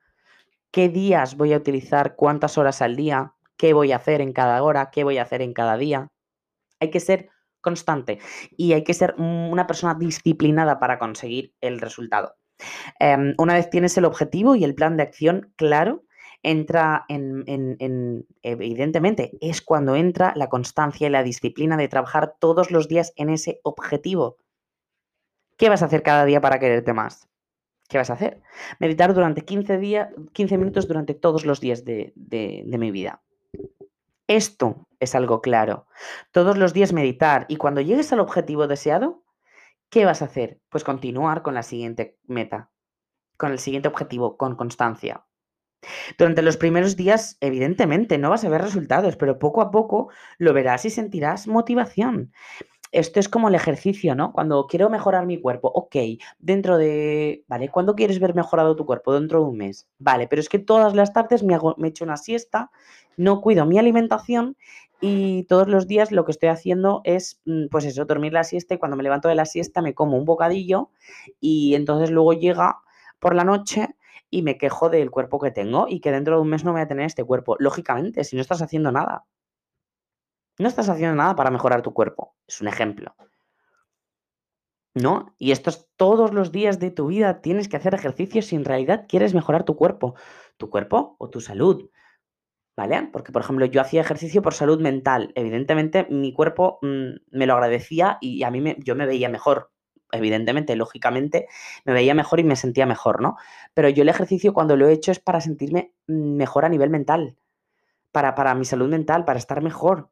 ¿Qué 0.69 0.89
días 0.89 1.37
voy 1.37 1.53
a 1.53 1.57
utilizar? 1.57 2.15
¿Cuántas 2.15 2.55
horas 2.59 2.83
al 2.83 2.95
día? 2.95 3.33
¿Qué 3.57 3.73
voy 3.73 3.91
a 3.91 3.95
hacer 3.95 4.21
en 4.21 4.31
cada 4.31 4.61
hora? 4.61 4.91
¿Qué 4.91 5.03
voy 5.03 5.17
a 5.17 5.23
hacer 5.23 5.41
en 5.41 5.53
cada 5.53 5.75
día? 5.75 6.11
Hay 6.79 6.91
que 6.91 6.99
ser 6.99 7.29
constante 7.61 8.19
y 8.55 8.73
hay 8.73 8.83
que 8.83 8.93
ser 8.93 9.15
una 9.17 9.65
persona 9.65 9.95
disciplinada 9.95 10.79
para 10.79 10.99
conseguir 10.99 11.55
el 11.61 11.81
resultado. 11.81 12.35
Em, 12.99 13.33
una 13.39 13.55
vez 13.55 13.71
tienes 13.71 13.97
el 13.97 14.05
objetivo 14.05 14.55
y 14.55 14.63
el 14.63 14.75
plan 14.75 14.97
de 14.97 15.03
acción 15.03 15.51
claro, 15.55 16.03
entra 16.43 17.05
en, 17.07 17.43
en, 17.47 18.27
evidentemente, 18.41 19.37
es 19.41 19.61
cuando 19.61 19.95
entra 19.95 20.33
la 20.35 20.49
constancia 20.49 21.07
y 21.07 21.11
la 21.11 21.23
disciplina 21.23 21.77
de 21.77 21.87
trabajar 21.87 22.35
todos 22.39 22.71
los 22.71 22.87
días 22.87 23.13
en 23.15 23.29
ese 23.29 23.59
objetivo. 23.63 24.37
¿Qué 25.57 25.69
vas 25.69 25.83
a 25.83 25.85
hacer 25.85 26.03
cada 26.03 26.25
día 26.25 26.41
para 26.41 26.59
quererte 26.59 26.93
más? 26.93 27.29
¿Qué 27.87 27.97
vas 27.97 28.09
a 28.09 28.13
hacer? 28.13 28.41
Meditar 28.79 29.13
durante 29.13 29.43
15, 29.43 29.77
días, 29.77 30.09
15 30.33 30.57
minutos 30.57 30.87
durante 30.87 31.13
todos 31.13 31.45
los 31.45 31.59
días 31.59 31.83
de, 31.85 32.13
de, 32.15 32.63
de 32.65 32.77
mi 32.77 32.89
vida. 32.89 33.21
Esto 34.27 34.87
es 34.99 35.13
algo 35.13 35.41
claro. 35.41 35.87
Todos 36.31 36.57
los 36.57 36.73
días 36.73 36.93
meditar 36.93 37.45
y 37.49 37.57
cuando 37.57 37.81
llegues 37.81 38.13
al 38.13 38.21
objetivo 38.21 38.65
deseado, 38.67 39.23
¿qué 39.89 40.05
vas 40.05 40.21
a 40.21 40.25
hacer? 40.25 40.61
Pues 40.69 40.85
continuar 40.85 41.41
con 41.41 41.53
la 41.53 41.63
siguiente 41.63 42.17
meta, 42.23 42.71
con 43.35 43.51
el 43.51 43.59
siguiente 43.59 43.89
objetivo, 43.89 44.37
con 44.37 44.55
constancia. 44.55 45.25
Durante 46.17 46.41
los 46.41 46.57
primeros 46.57 46.95
días, 46.95 47.37
evidentemente, 47.41 48.17
no 48.17 48.29
vas 48.29 48.43
a 48.43 48.49
ver 48.49 48.61
resultados, 48.61 49.15
pero 49.15 49.39
poco 49.39 49.61
a 49.61 49.71
poco 49.71 50.09
lo 50.37 50.53
verás 50.53 50.85
y 50.85 50.89
sentirás 50.89 51.47
motivación. 51.47 52.31
Esto 52.91 53.21
es 53.21 53.29
como 53.29 53.47
el 53.47 53.55
ejercicio, 53.55 54.15
¿no? 54.15 54.33
Cuando 54.33 54.67
quiero 54.67 54.89
mejorar 54.89 55.25
mi 55.25 55.39
cuerpo, 55.39 55.71
ok, 55.73 55.95
dentro 56.39 56.77
de, 56.77 57.45
¿vale? 57.47 57.69
¿Cuándo 57.69 57.95
quieres 57.95 58.19
ver 58.19 58.35
mejorado 58.35 58.75
tu 58.75 58.85
cuerpo? 58.85 59.13
Dentro 59.13 59.39
de 59.39 59.45
un 59.45 59.57
mes. 59.57 59.87
Vale, 59.97 60.27
pero 60.27 60.41
es 60.41 60.49
que 60.49 60.59
todas 60.59 60.93
las 60.93 61.13
tardes 61.13 61.41
me, 61.41 61.55
hago, 61.55 61.73
me 61.77 61.87
echo 61.87 62.03
una 62.03 62.17
siesta, 62.17 62.69
no 63.15 63.39
cuido 63.39 63.65
mi 63.65 63.79
alimentación 63.79 64.57
y 64.99 65.43
todos 65.43 65.69
los 65.69 65.87
días 65.87 66.11
lo 66.11 66.25
que 66.25 66.31
estoy 66.31 66.49
haciendo 66.49 67.01
es, 67.05 67.41
mm, 67.45 67.67
pues 67.71 67.85
eso, 67.85 68.03
dormir 68.05 68.33
la 68.33 68.43
siesta 68.43 68.75
y 68.75 68.77
cuando 68.77 68.97
me 68.97 69.03
levanto 69.03 69.29
de 69.29 69.35
la 69.35 69.45
siesta 69.45 69.81
me 69.81 69.93
como 69.93 70.17
un 70.17 70.25
bocadillo 70.25 70.89
y 71.39 71.75
entonces 71.75 72.11
luego 72.11 72.33
llega 72.33 72.79
por 73.19 73.35
la 73.35 73.45
noche 73.45 73.95
y 74.31 74.41
me 74.41 74.57
quejo 74.57 74.89
del 74.89 75.11
cuerpo 75.11 75.39
que 75.39 75.51
tengo 75.51 75.85
y 75.87 75.99
que 75.99 76.11
dentro 76.11 76.35
de 76.37 76.41
un 76.41 76.49
mes 76.49 76.63
no 76.63 76.71
voy 76.71 76.81
a 76.81 76.87
tener 76.87 77.05
este 77.05 77.23
cuerpo. 77.23 77.57
Lógicamente, 77.59 78.23
si 78.23 78.35
no 78.35 78.41
estás 78.41 78.61
haciendo 78.61 78.91
nada. 78.91 79.25
No 80.57 80.67
estás 80.67 80.89
haciendo 80.89 81.15
nada 81.15 81.35
para 81.35 81.51
mejorar 81.51 81.81
tu 81.81 81.93
cuerpo. 81.93 82.35
Es 82.47 82.61
un 82.61 82.67
ejemplo. 82.67 83.15
¿No? 84.95 85.35
Y 85.37 85.51
esto 85.51 85.69
es 85.69 85.89
todos 85.95 86.33
los 86.33 86.51
días 86.51 86.79
de 86.79 86.91
tu 86.91 87.07
vida 87.07 87.41
tienes 87.41 87.67
que 87.67 87.77
hacer 87.77 87.93
ejercicio 87.93 88.41
si 88.41 88.55
en 88.55 88.65
realidad 88.65 89.05
quieres 89.07 89.33
mejorar 89.33 89.63
tu 89.63 89.75
cuerpo. 89.75 90.15
Tu 90.57 90.69
cuerpo 90.69 91.15
o 91.19 91.29
tu 91.29 91.41
salud. 91.41 91.89
¿Vale? 92.77 93.09
Porque, 93.11 93.33
por 93.33 93.41
ejemplo, 93.41 93.65
yo 93.65 93.81
hacía 93.81 94.01
ejercicio 94.01 94.41
por 94.41 94.53
salud 94.53 94.79
mental. 94.79 95.33
Evidentemente, 95.35 96.07
mi 96.09 96.33
cuerpo 96.33 96.79
mm, 96.81 97.37
me 97.37 97.45
lo 97.45 97.53
agradecía 97.53 98.17
y 98.21 98.43
a 98.43 98.51
mí 98.51 98.61
me, 98.61 98.77
yo 98.79 98.95
me 98.95 99.05
veía 99.05 99.27
mejor. 99.27 99.71
Evidentemente, 100.11 100.75
lógicamente, 100.75 101.47
me 101.85 101.93
veía 101.93 102.13
mejor 102.13 102.39
y 102.39 102.43
me 102.43 102.55
sentía 102.55 102.85
mejor, 102.85 103.21
¿no? 103.21 103.37
Pero 103.73 103.89
yo 103.89 104.03
el 104.03 104.09
ejercicio 104.09 104.53
cuando 104.53 104.75
lo 104.75 104.87
he 104.87 104.93
hecho 104.93 105.11
es 105.11 105.19
para 105.19 105.41
sentirme 105.41 105.93
mejor 106.07 106.65
a 106.65 106.69
nivel 106.69 106.89
mental. 106.89 107.37
Para, 108.11 108.35
para 108.35 108.55
mi 108.55 108.65
salud 108.65 108.89
mental, 108.89 109.25
para 109.25 109.39
estar 109.39 109.61
mejor. 109.61 110.09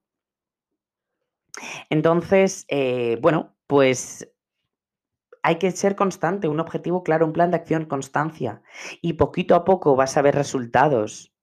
Entonces, 1.90 2.66
eh, 2.70 3.18
bueno, 3.22 3.56
pues 3.68 4.30
hay 5.44 5.58
que 5.58 5.72
ser 5.72 5.96
constante, 5.96 6.48
un 6.48 6.60
objetivo 6.60 7.04
claro, 7.04 7.26
un 7.26 7.34
plan 7.34 7.52
de 7.52 7.58
acción, 7.58 7.86
constancia. 7.86 8.62
Y 9.02 9.14
poquito 9.14 9.56
a 9.56 9.66
poco 9.66 9.96
vas 9.96 10.18
a 10.18 10.22
ver 10.22 10.36
resultados. 10.36 11.34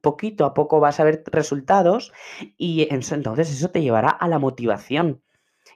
Poquito 0.00 0.44
a 0.44 0.54
poco 0.54 0.80
vas 0.80 0.98
a 0.98 1.04
ver 1.04 1.22
resultados 1.26 2.12
y 2.56 2.88
entonces 2.92 3.50
eso 3.52 3.70
te 3.70 3.82
llevará 3.82 4.08
a 4.10 4.26
la 4.28 4.40
motivación 4.40 5.22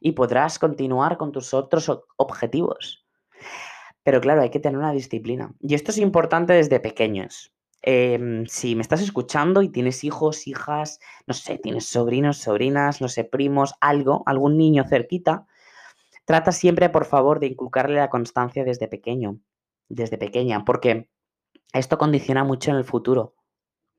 y 0.00 0.12
podrás 0.12 0.58
continuar 0.58 1.16
con 1.16 1.32
tus 1.32 1.54
otros 1.54 1.90
objetivos. 2.16 3.06
Pero 4.02 4.20
claro, 4.20 4.42
hay 4.42 4.50
que 4.50 4.60
tener 4.60 4.78
una 4.78 4.92
disciplina. 4.92 5.52
Y 5.60 5.74
esto 5.74 5.90
es 5.90 5.98
importante 5.98 6.52
desde 6.52 6.78
pequeños. 6.80 7.52
Em, 7.82 8.46
si 8.46 8.74
me 8.74 8.82
estás 8.82 9.00
escuchando 9.00 9.62
y 9.62 9.68
tienes 9.68 10.02
hijos, 10.04 10.46
hijas, 10.46 10.98
no 11.26 11.34
sé, 11.34 11.58
tienes 11.58 11.86
sobrinos, 11.86 12.38
sobrinas, 12.38 13.00
no 13.00 13.08
sé, 13.08 13.24
primos, 13.24 13.74
algo, 13.80 14.22
algún 14.26 14.56
niño 14.56 14.84
cerquita, 14.88 15.46
trata 16.24 16.52
siempre, 16.52 16.88
por 16.90 17.04
favor, 17.04 17.38
de 17.40 17.46
inculcarle 17.46 17.96
la 17.96 18.10
constancia 18.10 18.64
desde 18.64 18.88
pequeño, 18.88 19.38
desde 19.88 20.18
pequeña, 20.18 20.64
porque 20.64 21.08
esto 21.72 21.98
condiciona 21.98 22.44
mucho 22.44 22.70
en 22.70 22.78
el 22.78 22.84
futuro. 22.84 23.34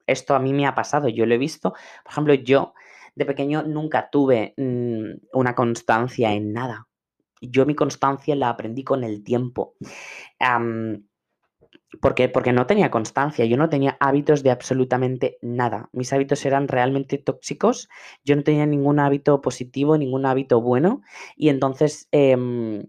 Esto 0.06 0.36
a 0.36 0.40
mí 0.40 0.54
me 0.54 0.68
ha 0.68 0.76
pasado, 0.76 1.10
yo 1.10 1.26
lo 1.26 1.36
he 1.36 1.38
visto. 1.38 1.72
Por 2.04 2.12
ejemplo, 2.12 2.34
yo 2.34 2.74
de 3.18 3.26
pequeño 3.26 3.64
nunca 3.64 4.10
tuve 4.12 4.54
mm, 4.58 5.28
una 5.34 5.56
constancia 5.56 6.34
en 6.34 6.54
nada. 6.54 6.88
Yo 7.42 7.66
mi 7.66 7.76
constancia 7.76 8.36
la 8.36 8.50
aprendí 8.50 8.84
con 8.84 9.04
el 9.04 9.24
tiempo. 9.24 9.74
Porque, 12.02 12.30
porque 12.30 12.54
no 12.54 12.68
tenía 12.68 12.92
constancia, 12.92 13.46
yo 13.46 13.58
no 13.58 13.70
tenía 13.70 13.98
hábitos 14.00 14.44
de 14.44 14.52
absolutamente 14.52 15.38
nada. 15.42 15.90
Mis 15.94 16.14
hábitos 16.14 16.46
eran 16.46 16.68
realmente 16.68 17.18
tóxicos, 17.18 17.90
yo 18.24 18.36
no 18.36 18.44
tenía 18.44 18.66
ningún 18.66 19.00
hábito 19.00 19.42
positivo, 19.42 19.98
ningún 19.98 20.26
hábito 20.26 20.62
bueno, 20.62 21.02
y 21.36 21.50
entonces 21.50 22.08
em, 22.12 22.84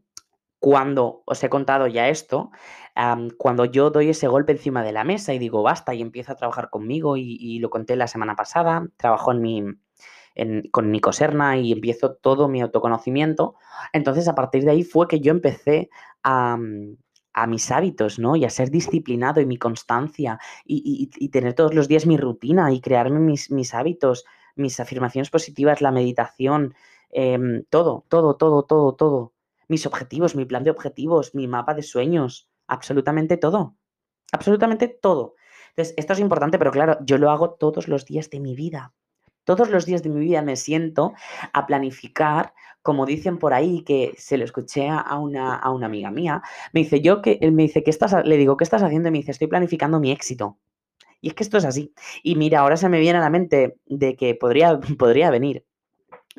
cuando 0.59 1.23
os 1.27 1.43
he 1.43 1.49
contado 1.49 1.87
ya 1.87 2.09
esto, 2.09 2.51
cuando 3.37 3.65
yo 3.65 3.91
doy 3.91 4.11
ese 4.11 4.27
golpe 4.27 4.53
encima 4.53 4.83
de 4.83 4.93
la 4.93 5.05
mesa 5.05 5.33
y 5.33 5.39
digo 5.39 5.63
basta 5.63 5.95
y 5.95 6.03
empiezo 6.03 6.33
a 6.33 6.37
trabajar 6.37 6.69
conmigo 6.69 7.17
y, 7.17 7.59
lo 7.61 7.71
conté 7.71 7.95
la 7.97 8.09
semana 8.09 8.35
pasada, 8.35 8.87
trabajo 8.97 9.31
en 9.33 9.41
mi, 9.41 9.65
con 10.71 10.93
Nico 10.93 11.13
Serna 11.13 11.57
y 11.57 11.73
empiezo 11.73 12.15
todo 12.15 12.49
mi 12.49 12.61
autoconocimiento, 12.61 13.57
entonces 13.93 14.29
a 14.29 14.35
partir 14.35 14.65
de 14.65 14.71
ahí 14.71 14.85
fue 14.85 15.09
que 15.09 15.21
yo 15.21 15.33
empecé 15.33 15.91
a, 16.23 16.59
mis 17.47 17.71
hábitos, 17.71 18.19
¿no? 18.19 18.35
Y 18.35 18.45
a 18.45 18.51
ser 18.51 18.71
disciplinado 18.71 19.41
y 19.41 19.47
mi 19.47 19.59
constancia 19.59 20.41
y, 20.65 21.09
tener 21.31 21.55
todos 21.55 21.73
los 21.73 21.87
días 21.87 22.05
mi 22.05 22.17
rutina 22.17 22.73
y 22.73 22.81
crearme 22.81 23.21
mis, 23.21 23.53
mis 23.53 23.75
hábitos, 23.75 24.25
mis 24.57 24.81
afirmaciones 24.81 25.31
positivas, 25.31 25.81
la 25.81 25.93
meditación, 25.93 26.75
em, 27.11 27.63
todo, 27.71 28.05
todo, 28.09 28.35
todo, 28.37 28.65
todo, 28.65 28.95
todo 28.95 29.33
mis 29.69 29.87
objetivos, 29.87 30.35
mi 30.35 30.47
plan 30.47 30.65
de 30.65 30.71
objetivos, 30.71 31.35
mi 31.35 31.47
mapa 31.47 31.75
de 31.75 31.83
sueños, 31.83 32.49
absolutamente 32.67 33.37
todo. 33.37 33.77
Absolutamente 34.33 34.89
todo. 34.89 35.35
Entonces, 35.71 35.95
esto 35.97 36.15
es 36.15 36.21
importante, 36.21 36.59
pero 36.59 36.73
claro, 36.73 36.99
yo 37.05 37.19
lo 37.19 37.31
hago 37.31 37.51
todos 37.51 37.87
los 37.89 38.05
días 38.05 38.31
de 38.31 38.41
mi 38.41 38.55
vida. 38.57 38.95
Todos 39.49 39.71
los 39.71 39.87
días 39.87 40.03
de 40.03 40.11
mi 40.11 40.21
vida 40.21 40.43
me 40.43 40.57
siento 40.57 41.15
a 41.55 41.67
planificar, 41.67 42.53
como 42.83 43.07
dicen 43.07 43.39
por 43.39 43.55
ahí, 43.55 43.83
que 43.83 44.13
se 44.19 44.37
lo 44.37 44.45
escuché 44.45 44.91
a 44.91 45.19
una, 45.19 45.55
a 45.55 45.71
una 45.71 45.87
amiga 45.87 46.11
mía. 46.11 46.43
Me 46.75 46.81
dice, 46.81 47.01
yo 47.01 47.23
que, 47.23 47.39
me 47.51 47.63
dice, 47.63 47.83
¿qué 47.83 47.89
estás, 47.89 48.15
le 48.27 48.37
digo, 48.37 48.59
¿qué 48.59 48.65
estás 48.65 48.83
haciendo? 48.83 49.09
Y 49.09 49.13
me 49.13 49.19
dice, 49.21 49.31
estoy 49.31 49.47
planificando 49.47 50.01
mi 50.01 50.13
éxito. 50.13 50.59
Y 51.23 51.29
es 51.29 51.35
que 51.35 51.45
esto 51.45 51.57
es 51.57 51.65
así. 51.65 51.95
Y 52.23 52.37
mira, 52.37 52.61
ahora 52.61 52.77
se 52.77 52.91
me 52.91 53.01
viene 53.01 53.21
a 53.21 53.23
la 53.23 53.31
mente 53.31 53.79
de 53.87 54.17
que 54.17 54.35
podría, 54.35 54.79
podría 54.99 55.31
venir 55.31 55.65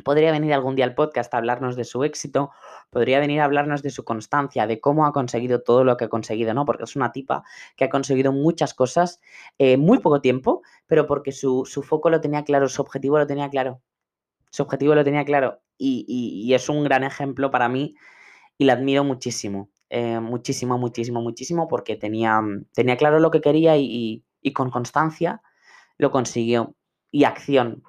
Podría 0.04 0.32
venir 0.32 0.54
algún 0.54 0.76
día 0.76 0.86
al 0.86 0.96
podcast 0.96 1.34
a 1.34 1.38
hablarnos 1.38 1.76
de 1.76 1.84
su 1.84 2.04
éxito, 2.04 2.52
podría 2.90 3.20
venir 3.20 3.42
a 3.42 3.46
hablarnos 3.46 3.82
de 3.82 3.90
su 3.90 4.04
constancia, 4.04 4.68
de 4.68 4.80
cómo 4.80 5.06
ha 5.06 5.14
conseguido 5.14 5.62
todo 5.62 5.84
lo 5.84 5.98
que 5.98 6.06
ha 6.06 6.10
conseguido, 6.10 6.54
¿no? 6.54 6.66
Porque 6.66 6.84
es 6.84 6.96
una 6.96 7.12
tipa 7.12 7.44
que 7.76 7.86
ha 7.86 7.90
conseguido 7.90 8.32
muchas 8.32 8.74
cosas 8.74 9.20
en 9.58 9.80
muy 9.80 10.00
poco 10.00 10.22
tiempo, 10.22 10.62
pero 10.88 11.06
porque 11.08 11.32
su, 11.32 11.66
foco 11.66 12.10
lo 12.10 12.22
tenía 12.22 12.44
claro, 12.44 12.68
su 12.70 12.82
objetivo 12.82 13.18
lo 13.18 13.28
tenía 13.28 13.50
claro. 13.50 13.82
Su 14.52 14.64
objetivo 14.64 14.96
lo 14.96 15.04
tenía 15.04 15.26
claro. 15.26 15.62
Y, 15.78 16.54
es 16.54 16.70
un 16.70 16.84
gran 16.84 17.04
ejemplo 17.04 17.52
para 17.52 17.70
mí 17.70 17.96
y 18.58 18.66
la 18.66 18.74
admiro 18.74 19.04
muchísimo. 19.04 19.70
Eh, 19.90 20.20
muchísimo, 20.20 20.78
muchísimo, 20.78 21.22
muchísimo, 21.22 21.68
porque 21.68 21.96
tenía, 21.96 22.42
tenía 22.74 22.98
claro 22.98 23.20
lo 23.20 23.32
que 23.32 23.42
quería 23.42 23.78
y 23.78 24.24
con 24.54 24.70
constancia 24.72 25.42
lo 26.00 26.10
consiguió. 26.10 26.76
Y 27.12 27.26
acción, 27.26 27.84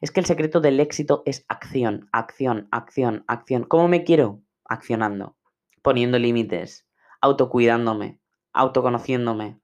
es 0.00 0.10
que 0.10 0.20
el 0.20 0.26
secreto 0.26 0.60
del 0.60 0.80
éxito 0.80 1.22
es 1.26 1.44
acción, 1.48 2.08
acción, 2.12 2.68
acción, 2.70 3.24
acción. 3.26 3.64
¿Cómo 3.64 3.88
me 3.88 4.04
quiero? 4.04 4.42
Accionando, 4.64 5.36
poniendo 5.82 6.18
límites, 6.18 6.86
autocuidándome, 7.20 8.18
autoconociéndome, 8.52 9.60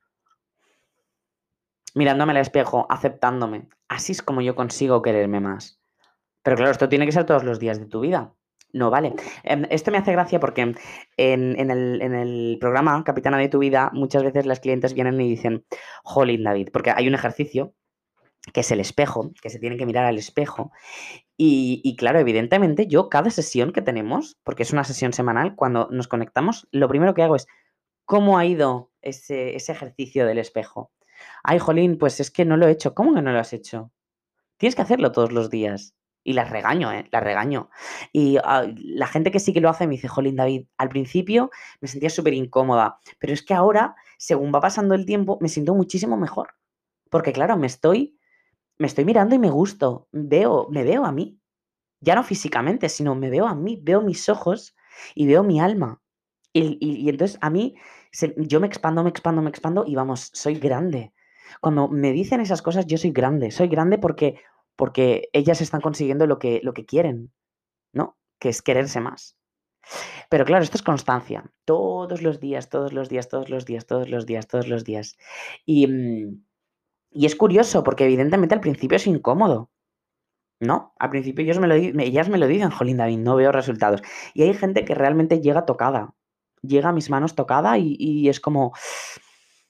mirándome 1.95 2.33
al 2.33 2.39
espejo, 2.39 2.87
aceptándome. 2.91 3.69
Así 3.89 4.13
es 4.13 4.23
como 4.23 4.43
yo 4.43 4.55
consigo 4.55 5.03
quererme 5.03 5.41
más. 5.41 5.81
Pero 6.43 6.57
claro, 6.57 6.73
esto 6.73 6.89
tiene 6.89 7.07
que 7.07 7.13
ser 7.13 7.25
todos 7.25 7.45
los 7.45 7.59
días 7.59 7.81
de 7.81 7.87
tu 7.87 8.01
vida. 8.01 8.35
No 8.73 8.91
vale. 8.91 9.15
Em, 9.43 9.65
esto 9.71 9.91
me 9.91 9.99
hace 9.99 10.13
gracia 10.13 10.39
porque 10.39 10.75
en, 11.17 11.71
el, 11.71 12.03
el, 12.03 12.59
programa 12.61 13.03
Capitana 13.05 13.39
de 13.39 13.49
tu 13.49 13.59
vida 13.59 13.91
muchas 13.95 14.23
veces 14.23 14.45
las 14.45 14.61
clientes 14.61 14.93
vienen 14.93 15.21
y 15.21 15.29
dicen, 15.31 15.65
Jolín 16.05 16.45
David, 16.45 16.69
porque 16.73 16.91
hay 16.95 17.09
un 17.09 17.15
ejercicio 17.15 17.73
que 18.53 18.61
es 18.61 18.71
el 18.71 18.81
espejo, 18.81 19.33
que 19.41 19.51
se 19.51 19.59
tiene 19.59 19.77
que 19.77 19.87
mirar 19.87 20.05
al 20.05 20.19
espejo. 20.19 20.73
Y, 21.39 21.97
claro, 21.99 22.19
evidentemente 22.19 22.87
yo 22.87 23.11
cada 23.11 23.31
sesión 23.31 23.73
que 23.73 23.83
tenemos, 23.83 24.39
porque 24.43 24.63
es 24.63 24.73
una 24.73 24.85
sesión 24.85 25.13
semanal, 25.13 25.55
cuando 25.55 25.89
nos 25.91 26.09
conectamos, 26.09 26.67
lo 26.71 26.89
primero 26.89 27.15
que 27.15 27.23
hago 27.23 27.37
es, 27.37 27.47
¿cómo 28.07 28.39
ha 28.39 28.47
ido 28.47 28.91
ese, 29.03 29.57
ejercicio 29.57 30.27
del 30.27 30.39
espejo? 30.39 30.93
Ay, 31.43 31.59
Jolín, 31.59 31.99
pues 31.99 32.21
es 32.21 32.31
que 32.31 32.45
no 32.45 32.57
lo 32.57 32.67
he 32.67 32.71
hecho. 32.71 32.95
¿Cómo 32.95 33.15
que 33.15 33.23
no 33.23 33.33
lo 33.33 33.39
has 33.39 33.53
hecho? 33.53 33.93
Tienes 34.57 34.75
que 34.75 34.83
hacerlo 34.83 35.13
todos 35.13 35.33
los 35.33 35.51
días. 35.51 35.95
Y 36.25 36.33
las 36.33 36.51
regaño, 36.51 36.91
¿eh? 36.91 37.07
Las 37.13 37.23
regaño. 37.23 37.71
Y 38.13 38.39
ah, 38.43 38.67
la 38.77 39.07
gente 39.07 39.31
que 39.31 39.39
sí 39.39 39.53
que 39.53 39.61
lo 39.61 39.69
hace 39.69 39.87
me 39.87 39.93
dice, 39.93 40.09
Jolín, 40.09 40.37
David, 40.37 40.67
al 40.77 40.89
principio 40.89 41.51
me 41.81 41.87
sentía 41.87 42.11
súper 42.11 42.35
incómoda, 42.35 42.99
pero 43.21 43.33
es 43.33 43.45
que 43.45 43.55
ahora, 43.55 43.95
según 44.19 44.53
va 44.53 44.61
pasando 44.61 44.95
el 44.95 45.07
tiempo, 45.07 45.39
me 45.41 45.49
siento 45.49 45.75
muchísimo 45.75 46.17
mejor. 46.17 46.55
Porque 47.11 47.33
claro, 47.33 47.57
me 47.57 47.69
estoy 47.69 48.16
me 48.79 48.87
estoy 48.87 49.05
mirando 49.05 49.35
y 49.35 49.39
me 49.39 49.51
gusto, 49.51 50.09
veo, 50.13 50.69
me 50.71 50.85
veo 50.85 51.05
a 51.05 51.13
mí. 51.13 51.39
Ya 52.01 52.15
no 52.15 52.23
físicamente, 52.23 52.89
sino 52.89 53.15
me 53.15 53.31
veo 53.31 53.47
a 53.47 53.55
mí, 53.55 53.81
veo 53.83 54.03
mis 54.03 54.29
ojos 54.29 54.77
y 55.15 55.27
veo 55.27 55.43
mi 55.43 55.61
alma. 55.61 56.03
Y, 56.53 57.09
entonces 57.09 57.39
a 57.43 57.51
mí, 57.51 57.77
yo 58.37 58.61
me 58.61 58.67
expando, 58.67 59.03
me 59.03 59.11
expando, 59.11 59.43
me 59.43 59.51
expando 59.51 59.85
y 59.87 59.95
vamos, 59.95 60.31
soy 60.33 60.55
grande. 60.55 61.13
Cuando 61.61 61.89
me 61.89 62.13
dicen 62.13 62.41
esas 62.41 62.63
cosas, 62.63 62.87
yo 62.87 62.99
soy 62.99 63.11
grande. 63.11 63.51
Soy 63.51 63.69
grande 63.69 63.99
porque, 63.99 64.41
porque 64.75 65.29
ellas 65.33 65.61
están 65.61 65.81
consiguiendo 65.81 66.27
lo 66.27 66.39
que, 66.39 66.61
lo 66.63 66.73
que 66.73 66.87
quieren, 66.87 67.33
¿no? 67.93 68.17
Que 68.39 68.49
es 68.49 68.63
quererse 68.63 69.01
más. 69.01 69.37
Pero 70.31 70.45
claro, 70.45 70.65
esto 70.65 70.77
es 70.77 70.83
constancia. 70.83 71.51
Todos 71.65 72.23
los 72.23 72.41
días, 72.41 72.69
todos 72.69 72.93
los 72.93 73.09
días, 73.09 73.29
todos 73.29 73.49
los 73.51 73.65
días, 73.67 73.87
todos 73.87 74.09
los 74.09 74.27
días, 74.27 74.49
todos 74.49 74.69
los 74.69 74.85
días. 74.85 75.17
Y, 75.65 75.87
mm, 75.87 76.46
y 77.11 77.27
es 77.27 77.37
curioso, 77.37 77.83
porque 77.83 78.05
evidentemente 78.05 78.55
al 78.55 78.61
principio 78.61 78.97
es 78.97 79.07
incómodo. 79.07 79.71
¿No? 80.59 80.95
Al 80.99 81.11
principio 81.11 81.45
ellos 81.45 81.59
me 81.59 81.67
lo, 81.67 81.75
ellas 81.75 82.29
me 82.31 82.39
lo 82.39 82.47
dicen, 82.47 82.71
Jolín 82.71 82.97
David, 82.97 83.19
no 83.19 83.37
veo 83.37 83.53
resultados. 83.53 84.03
Y 84.33 84.43
hay 84.43 84.55
gente 84.55 84.85
que 84.85 84.95
realmente 84.95 85.41
llega 85.41 85.67
tocada. 85.67 86.15
Llega 86.63 86.89
a 86.89 86.93
mis 86.93 87.11
manos 87.11 87.35
tocada 87.35 87.77
y, 87.79 88.29
es 88.29 88.41
como. 88.41 88.73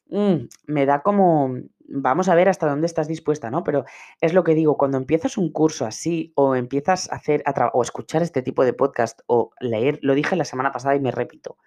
Mm, 0.09 0.47
me 0.67 0.87
da 0.87 1.03
como. 1.03 1.55
Vamos 1.89 2.29
a 2.29 2.35
ver 2.35 2.49
hasta 2.49 2.69
dónde 2.69 2.87
estás 2.87 3.09
dispuesta, 3.09 3.51
¿no? 3.51 3.65
Pero 3.65 3.85
es 4.21 4.33
lo 4.33 4.45
que 4.45 4.55
digo, 4.55 4.77
cuando 4.77 4.99
empiezas 4.99 5.39
un 5.39 5.53
curso 5.53 5.87
así, 5.87 6.33
o 6.37 6.55
empiezas 6.55 7.11
a 7.13 7.17
hacer 7.17 7.45
o 7.73 7.83
escuchar 7.83 8.23
este 8.23 8.43
tipo 8.43 8.65
de 8.65 8.73
podcast, 8.73 9.21
o 9.27 9.51
leer, 9.61 9.99
lo 10.03 10.15
dije 10.15 10.37
la 10.37 10.45
semana 10.45 10.73
pasada 10.73 10.97
y 10.97 11.01
me 11.01 11.11
repito. 11.11 11.59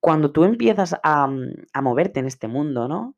Cuando 0.00 0.32
tú 0.32 0.44
empiezas 0.44 0.94
a, 1.02 1.28
a 1.72 1.82
moverte 1.82 2.20
en 2.20 2.26
este 2.26 2.48
mundo, 2.48 2.88
¿no? 2.88 3.16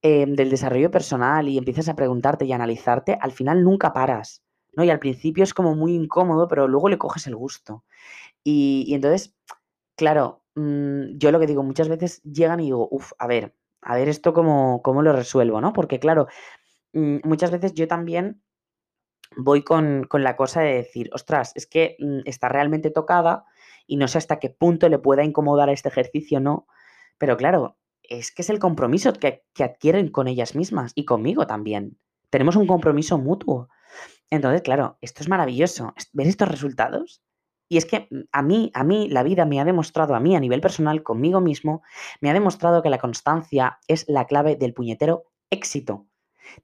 Em, 0.00 0.34
del 0.36 0.48
desarrollo 0.48 0.92
personal 0.92 1.48
y 1.48 1.58
empiezas 1.58 1.88
a 1.88 1.96
preguntarte 1.96 2.44
y 2.44 2.52
analizarte, 2.52 3.18
al 3.20 3.32
final 3.32 3.64
nunca 3.64 3.92
paras, 3.92 4.44
¿no? 4.74 4.84
Y 4.84 4.90
al 4.90 5.00
principio 5.00 5.42
es 5.42 5.52
como 5.52 5.74
muy 5.74 5.92
incómodo, 5.92 6.46
pero 6.46 6.68
luego 6.68 6.88
le 6.88 6.98
coges 6.98 7.26
el 7.26 7.34
gusto. 7.34 7.84
Y, 8.44 8.94
entonces, 8.94 9.34
claro, 9.96 10.44
mm, 10.54 11.18
yo 11.18 11.32
lo 11.32 11.40
que 11.40 11.48
digo, 11.48 11.64
muchas 11.64 11.88
veces 11.88 12.22
llegan 12.22 12.60
y 12.60 12.66
digo, 12.66 12.88
uff, 12.92 13.12
a 13.18 13.26
ver, 13.26 13.56
a 13.82 13.96
ver 13.96 14.08
esto 14.08 14.32
cómo, 14.34 14.82
cómo 14.82 15.02
lo 15.02 15.12
resuelvo, 15.12 15.60
¿no? 15.60 15.72
Porque 15.72 15.98
claro, 15.98 16.28
mm, 16.92 17.18
muchas 17.24 17.50
veces 17.50 17.74
yo 17.74 17.88
también 17.88 18.42
voy 19.36 19.64
con, 19.64 20.04
con, 20.04 20.22
la 20.24 20.36
cosa 20.36 20.60
de 20.62 20.74
decir, 20.74 21.10
ostras, 21.12 21.52
es 21.56 21.66
que 21.66 21.96
mm, 21.98 22.20
está 22.26 22.48
realmente 22.48 22.90
tocada 22.90 23.44
y 23.86 23.96
no 23.96 24.08
sé 24.08 24.18
hasta 24.18 24.38
qué 24.38 24.50
punto 24.50 24.88
le 24.88 24.98
pueda 25.00 25.24
incomodar 25.24 25.68
a 25.70 25.72
este 25.72 25.88
ejercicio, 25.88 26.40
¿no? 26.40 26.66
Pero 27.18 27.36
claro, 27.36 27.78
es 28.08 28.32
que 28.32 28.42
es 28.42 28.50
el 28.50 28.58
compromiso 28.58 29.12
que, 29.12 29.44
adquieren 29.58 30.08
con 30.08 30.28
ellas 30.28 30.54
mismas 30.54 30.92
y 30.94 31.04
conmigo 31.04 31.46
también. 31.46 31.98
Tenemos 32.30 32.56
un 32.56 32.66
compromiso 32.66 33.18
mutuo. 33.18 33.68
Entonces, 34.30 34.62
claro, 34.62 34.98
esto 35.00 35.22
es 35.22 35.28
maravilloso. 35.28 35.94
¿Ver 36.12 36.26
estos 36.26 36.48
resultados? 36.48 37.22
Y 37.68 37.76
es 37.76 37.86
que 37.86 38.08
mm, 38.10 38.20
a 38.32 38.42
mí, 38.42 38.70
a 38.74 38.84
mí, 38.84 39.08
la 39.08 39.22
vida 39.22 39.44
me 39.44 39.60
ha 39.60 39.64
demostrado, 39.64 40.14
a 40.14 40.20
mí 40.20 40.34
a 40.34 40.40
nivel 40.40 40.60
personal, 40.60 41.02
conmigo 41.02 41.40
mismo, 41.40 41.82
me 42.20 42.30
ha 42.30 42.34
demostrado 42.34 42.82
que 42.82 42.90
la 42.90 42.98
constancia 42.98 43.78
es 43.86 44.04
la 44.08 44.26
clave 44.26 44.56
del 44.56 44.74
puñetero 44.74 45.24
éxito. 45.50 46.06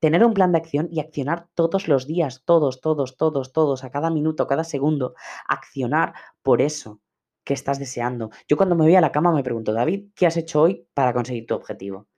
Tener 0.00 0.24
un 0.24 0.32
plan 0.32 0.52
de 0.52 0.58
acción 0.58 0.88
y 0.90 1.00
accionar 1.00 1.48
todos 1.54 1.88
los 1.88 2.06
días, 2.06 2.42
todos, 2.46 2.80
todos, 2.80 3.18
todos, 3.18 3.52
todos, 3.52 3.84
a 3.84 3.90
cada 3.90 4.10
minuto, 4.10 4.46
cada 4.46 4.64
segundo, 4.64 5.14
accionar 5.46 6.14
por 6.42 6.62
eso 6.62 7.00
que 7.44 7.54
estás 7.54 7.78
deseando. 7.78 8.30
Yo 8.48 8.56
cuando 8.56 8.74
me 8.74 8.84
voy 8.84 8.94
a 8.96 9.00
la 9.00 9.12
cama 9.12 9.32
me 9.32 9.42
pregunto, 9.42 9.72
David, 9.72 10.10
¿qué 10.14 10.26
has 10.26 10.36
hecho 10.36 10.62
hoy 10.62 10.88
para 10.94 11.12
conseguir 11.12 11.46
tu 11.46 11.54
objetivo? 11.54 12.08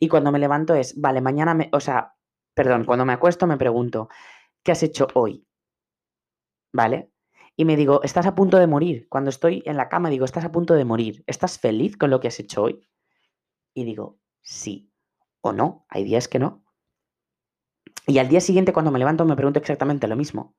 Y 0.00 0.08
cuando 0.08 0.32
me 0.32 0.38
levanto 0.38 0.74
es, 0.74 1.00
vale, 1.00 1.20
mañana 1.20 1.54
me, 1.54 1.68
o 1.72 1.80
sea, 1.80 2.14
perdón, 2.54 2.84
cuando 2.84 3.04
me 3.04 3.12
acuesto 3.12 3.46
me 3.46 3.56
pregunto, 3.56 4.08
¿qué 4.62 4.72
has 4.72 4.82
hecho 4.82 5.08
hoy? 5.14 5.46
¿Vale? 6.72 7.10
Y 7.56 7.64
me 7.64 7.76
digo, 7.76 8.02
estás 8.02 8.26
a 8.26 8.34
punto 8.34 8.58
de 8.58 8.66
morir. 8.66 9.08
Cuando 9.08 9.30
estoy 9.30 9.62
en 9.66 9.76
la 9.76 9.88
cama 9.88 10.10
digo, 10.10 10.24
estás 10.24 10.44
a 10.44 10.52
punto 10.52 10.74
de 10.74 10.84
morir. 10.84 11.24
¿Estás 11.26 11.58
feliz 11.58 11.96
con 11.96 12.10
lo 12.10 12.20
que 12.20 12.28
has 12.28 12.38
hecho 12.38 12.62
hoy? 12.62 12.86
Y 13.74 13.84
digo, 13.84 14.18
sí 14.42 14.92
o 15.40 15.52
no. 15.52 15.86
Hay 15.88 16.04
días 16.04 16.28
que 16.28 16.38
no. 16.38 16.64
Y 18.06 18.18
al 18.18 18.28
día 18.28 18.40
siguiente 18.40 18.72
cuando 18.72 18.90
me 18.90 18.98
levanto 18.98 19.24
me 19.24 19.36
pregunto 19.36 19.58
exactamente 19.58 20.06
lo 20.06 20.16
mismo. 20.16 20.54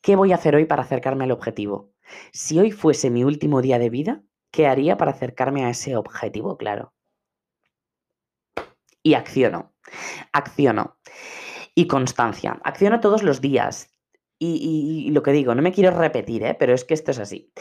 ¿Qué 0.00 0.16
voy 0.16 0.32
a 0.32 0.36
hacer 0.36 0.54
hoy 0.54 0.64
para 0.64 0.82
acercarme 0.82 1.24
al 1.24 1.32
objetivo? 1.32 1.92
Si 2.32 2.58
hoy 2.58 2.70
fuese 2.72 3.10
mi 3.10 3.24
último 3.24 3.62
día 3.62 3.78
de 3.78 3.90
vida, 3.90 4.22
¿qué 4.50 4.66
haría 4.66 4.96
para 4.96 5.12
acercarme 5.12 5.64
a 5.64 5.70
ese 5.70 5.96
objetivo? 5.96 6.56
Claro. 6.56 6.92
Y 9.02 9.14
acciono. 9.14 9.74
Acciono. 10.32 10.98
Y 11.74 11.86
constancia. 11.86 12.60
Acciono 12.64 13.00
todos 13.00 13.22
los 13.22 13.40
días. 13.40 13.90
Y, 14.38 15.10
lo 15.12 15.22
que 15.22 15.32
digo, 15.32 15.54
no 15.54 15.62
me 15.62 15.72
quiero 15.72 15.96
repetir, 15.96 16.42
¿eh? 16.42 16.54
pero 16.58 16.74
es 16.74 16.84
que 16.84 16.94
esto 16.94 17.10
es 17.10 17.18
así. 17.18 17.52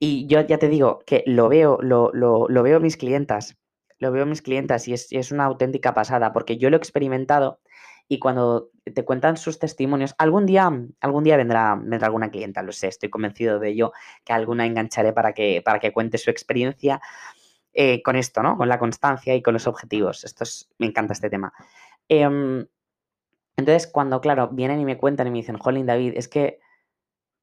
Y 0.00 0.26
yo 0.26 0.40
ya 0.40 0.58
te 0.58 0.68
digo 0.68 1.00
que 1.06 1.22
lo 1.26 1.48
veo, 1.48 1.78
lo, 1.80 2.10
veo 2.48 2.80
mis 2.80 2.96
clientas, 2.96 3.56
lo 3.98 4.10
veo 4.10 4.26
mis 4.26 4.42
clientas 4.42 4.88
y 4.88 4.94
es, 4.94 5.30
una 5.30 5.44
auténtica 5.44 5.94
pasada, 5.94 6.32
porque 6.32 6.58
yo 6.58 6.70
lo 6.70 6.76
he 6.76 6.78
experimentado 6.78 7.60
y 8.08 8.18
cuando 8.18 8.70
te 8.92 9.04
cuentan 9.04 9.36
sus 9.36 9.58
testimonios, 9.58 10.14
algún 10.18 10.46
día, 10.46 10.70
algún 11.00 11.24
día 11.24 11.36
vendrá, 11.36 11.74
vendrá 11.74 12.06
alguna 12.06 12.30
clienta, 12.30 12.62
lo 12.62 12.72
sé, 12.72 12.88
estoy 12.88 13.08
convencido 13.08 13.58
de 13.58 13.70
ello, 13.70 13.92
que 14.24 14.32
alguna 14.32 14.66
engancharé 14.66 15.12
para 15.12 15.32
que, 15.32 15.62
para 15.64 15.80
que 15.80 15.92
cuente 15.92 16.18
su 16.18 16.30
experiencia 16.30 17.00
eh, 17.72 18.02
con 18.02 18.16
esto, 18.16 18.42
¿no? 18.42 18.56
Con 18.56 18.68
la 18.68 18.78
constancia 18.78 19.34
y 19.34 19.42
con 19.42 19.54
los 19.54 19.66
objetivos. 19.66 20.24
Esto 20.24 20.44
es, 20.44 20.68
me 20.78 20.86
encanta 20.86 21.12
este 21.12 21.30
tema. 21.30 21.52
Em, 22.08 22.66
entonces, 23.56 23.86
cuando, 23.86 24.20
claro, 24.20 24.48
vienen 24.48 24.80
y 24.80 24.84
me 24.84 24.98
cuentan 24.98 25.26
y 25.26 25.30
me 25.30 25.38
dicen, 25.38 25.58
Jolín, 25.58 25.86
David, 25.86 26.14
es 26.16 26.28
que 26.28 26.60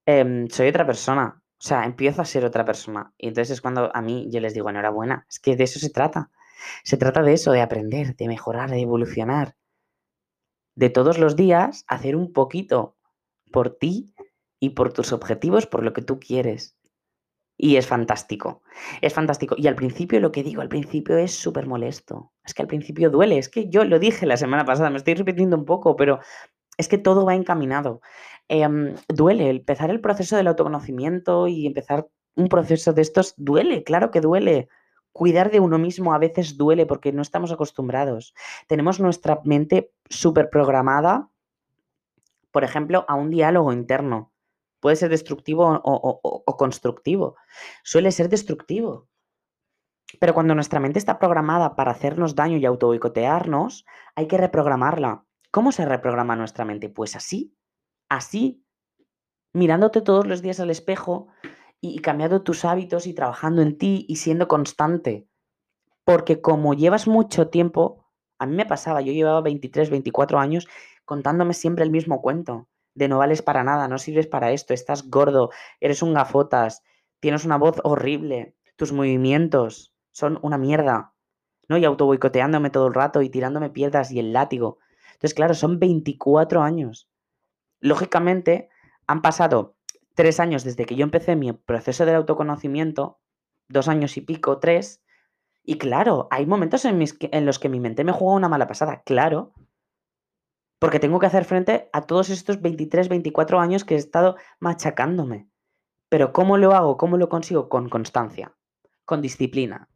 em, 0.05 0.47
soy 0.49 0.69
otra 0.69 0.85
persona. 0.85 1.41
O 1.59 1.63
sea, 1.63 1.85
empiezo 1.85 2.21
a 2.21 2.25
ser 2.25 2.45
otra 2.45 2.65
persona. 2.65 3.13
Y 3.17 3.27
entonces 3.27 3.51
es 3.51 3.61
cuando 3.61 3.95
a 3.95 4.01
mí 4.01 4.27
yo 4.31 4.39
les 4.39 4.53
digo, 4.53 4.69
enhorabuena, 4.69 5.25
es 5.29 5.39
que 5.39 5.55
de 5.55 5.63
eso 5.65 5.79
se 5.79 5.89
trata. 5.89 6.31
Se 6.83 6.97
trata 6.97 7.21
de 7.23 7.33
eso, 7.33 7.51
de 7.51 7.61
aprender, 7.61 8.15
de 8.15 8.27
mejorar, 8.27 8.69
de 8.69 8.81
evolucionar. 8.81 9.55
De 10.75 10.89
todos 10.89 11.17
los 11.17 11.35
días 11.35 11.83
hacer 11.87 12.15
un 12.15 12.33
poquito 12.33 12.97
por 13.51 13.77
ti 13.77 14.13
y 14.59 14.71
por 14.71 14.93
tus 14.93 15.11
objetivos, 15.11 15.67
por 15.67 15.83
lo 15.83 15.93
que 15.93 16.01
tú 16.01 16.19
quieres. 16.19 16.77
Y 17.57 17.75
es 17.75 17.85
fantástico, 17.85 18.63
es 19.01 19.13
fantástico. 19.13 19.55
Y 19.57 19.67
al 19.67 19.75
principio 19.75 20.19
lo 20.19 20.31
que 20.31 20.43
digo, 20.43 20.61
al 20.61 20.69
principio 20.69 21.17
es 21.17 21.33
súper 21.33 21.67
molesto. 21.67 22.31
Es 22.43 22.53
que 22.53 22.63
al 22.63 22.67
principio 22.67 23.09
duele, 23.11 23.37
es 23.37 23.49
que 23.49 23.69
yo 23.69 23.85
lo 23.85 23.99
dije 23.99 24.25
la 24.25 24.37
semana 24.37 24.65
pasada, 24.65 24.89
me 24.89 24.97
estoy 24.97 25.13
repitiendo 25.13 25.57
un 25.57 25.65
poco, 25.65 25.95
pero 25.95 26.19
es 26.77 26.87
que 26.87 26.97
todo 26.97 27.25
va 27.25 27.35
encaminado. 27.35 28.01
Em, 28.47 28.95
duele, 29.07 29.49
empezar 29.49 29.91
el 29.91 30.01
proceso 30.01 30.35
del 30.37 30.47
autoconocimiento 30.47 31.47
y 31.47 31.67
empezar 31.67 32.07
un 32.35 32.47
proceso 32.47 32.93
de 32.93 33.01
estos, 33.03 33.33
duele, 33.37 33.83
claro 33.83 34.11
que 34.11 34.21
duele. 34.21 34.69
Cuidar 35.11 35.51
de 35.51 35.59
uno 35.59 35.77
mismo 35.77 36.13
a 36.13 36.17
veces 36.17 36.57
duele 36.57 36.85
porque 36.85 37.11
no 37.11 37.21
estamos 37.21 37.51
acostumbrados. 37.51 38.33
Tenemos 38.67 38.99
nuestra 38.99 39.41
mente 39.43 39.91
súper 40.09 40.49
programada, 40.49 41.29
por 42.51 42.63
ejemplo, 42.63 43.05
a 43.07 43.15
un 43.15 43.29
diálogo 43.29 43.73
interno 43.73 44.31
Puede 44.81 44.95
ser 44.95 45.09
destructivo 45.09 45.79
o, 45.83 46.57
constructivo. 46.57 47.35
Suele 47.83 48.11
ser 48.11 48.29
destructivo. 48.29 49.07
Pero 50.19 50.33
cuando 50.33 50.55
nuestra 50.55 50.79
mente 50.79 50.97
está 50.97 51.19
programada 51.19 51.75
para 51.75 51.91
hacernos 51.91 52.35
daño 52.35 52.57
y 52.57 52.65
auto 52.65 52.87
boicotearnos, 52.87 53.85
hay 54.15 54.27
que 54.27 54.37
reprogramarla. 54.37 55.23
¿Cómo 55.51 55.71
se 55.71 55.85
reprograma 55.85 56.35
nuestra 56.35 56.65
mente? 56.65 56.89
Pues 56.89 57.15
así, 57.15 57.55
así, 58.09 58.65
mirándote 59.53 60.01
todos 60.01 60.25
los 60.25 60.41
días 60.41 60.59
al 60.59 60.71
espejo 60.71 61.27
y, 61.81 61.99
cambiando 61.99 62.43
tus 62.43 62.63
hábitos 62.63 63.07
y 63.07 63.13
trabajando 63.13 63.61
en 63.61 63.77
ti 63.77 64.05
y 64.07 64.17
siendo 64.17 64.47
constante. 64.47 65.27
Porque 66.05 66.39
como 66.39 66.73
llevas 66.73 67.07
mucho 67.07 67.49
tiempo, 67.49 68.05
a 68.39 68.45
mí 68.45 68.55
me 68.55 68.65
pasaba, 68.65 69.01
yo 69.01 69.11
llevaba 69.11 69.41
23, 69.41 69.89
24 69.89 70.39
años 70.39 70.67
contándome 71.05 71.53
siempre 71.53 71.83
el 71.83 71.91
mismo 71.91 72.21
cuento 72.21 72.67
de 72.93 73.07
no 73.07 73.17
vales 73.17 73.41
para 73.41 73.63
nada, 73.63 73.87
no 73.87 73.97
sirves 73.97 74.27
para 74.27 74.51
esto, 74.51 74.73
estás 74.73 75.09
gordo, 75.09 75.49
eres 75.79 76.01
un 76.01 76.13
gafotas, 76.13 76.83
tienes 77.19 77.45
una 77.45 77.57
voz 77.57 77.77
horrible, 77.83 78.55
tus 78.75 78.91
movimientos 78.91 79.93
son 80.11 80.39
una 80.41 80.57
mierda, 80.57 81.13
¿no? 81.69 81.77
Y 81.77 81.85
auto 81.85 82.05
boicoteándome 82.05 82.69
todo 82.69 82.87
el 82.87 82.93
rato 82.93 83.21
y 83.21 83.29
tirándome 83.29 83.69
piedras 83.69 84.11
y 84.11 84.19
el 84.19 84.33
látigo. 84.33 84.79
Entonces, 85.13 85.33
claro, 85.33 85.53
son 85.53 85.79
24 85.79 86.61
años. 86.63 87.09
Lógicamente, 87.79 88.69
han 89.07 89.21
pasado 89.21 89.75
tres 90.15 90.39
años 90.39 90.63
desde 90.63 90.85
que 90.85 90.95
yo 90.95 91.03
empecé 91.03 91.35
mi 91.35 91.53
proceso 91.53 92.05
del 92.05 92.15
autoconocimiento, 92.15 93.19
dos 93.67 93.87
años 93.87 94.17
y 94.17 94.21
pico, 94.21 94.59
tres, 94.59 95.03
y 95.63 95.77
claro, 95.77 96.27
hay 96.31 96.45
momentos 96.45 96.85
en, 96.85 96.97
mis, 96.97 97.17
en 97.19 97.45
los 97.45 97.59
que 97.59 97.69
mi 97.69 97.79
mente 97.79 98.03
me 98.03 98.11
juega 98.11 98.35
una 98.35 98.49
mala 98.49 98.67
pasada, 98.67 99.03
claro, 99.03 99.53
porque 100.79 100.99
tengo 100.99 101.19
que 101.19 101.27
hacer 101.27 101.45
frente 101.45 101.89
a 101.93 102.01
todos 102.01 102.29
estos 102.29 102.59
23, 102.59 103.07
24 103.07 103.59
años 103.59 103.85
que 103.85 103.93
he 103.93 103.97
estado 103.97 104.35
machacándome. 104.59 105.47
Pero 106.09 106.33
¿cómo 106.33 106.57
lo 106.57 106.73
hago? 106.73 106.97
¿Cómo 106.97 107.17
lo 107.17 107.29
consigo? 107.29 107.69
Con 107.69 107.87
constancia, 107.87 108.55
con 109.05 109.21
disciplina 109.21 109.89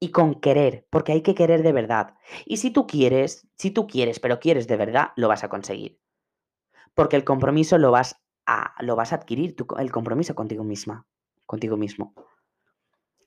y 0.00 0.10
con 0.10 0.40
querer, 0.40 0.88
porque 0.90 1.12
hay 1.12 1.22
que 1.22 1.36
querer 1.36 1.62
de 1.62 1.72
verdad. 1.72 2.14
Y 2.44 2.56
si 2.56 2.72
tú 2.72 2.88
quieres, 2.88 3.48
si 3.56 3.70
tú 3.70 3.86
quieres, 3.86 4.18
pero 4.18 4.40
quieres 4.40 4.66
de 4.66 4.76
verdad, 4.76 5.12
lo 5.14 5.28
vas 5.28 5.44
a 5.44 5.48
conseguir. 5.48 6.00
Porque 6.94 7.14
el 7.14 7.22
compromiso 7.22 7.78
lo 7.78 7.92
vas 7.92 8.20
lo 8.80 8.96
vas 8.96 9.12
a 9.12 9.16
adquirir, 9.16 9.54
el 9.78 9.92
compromiso 9.92 10.34
contigo 10.34 10.64
misma, 10.64 11.06
contigo 11.46 11.76
mismo. 11.76 12.14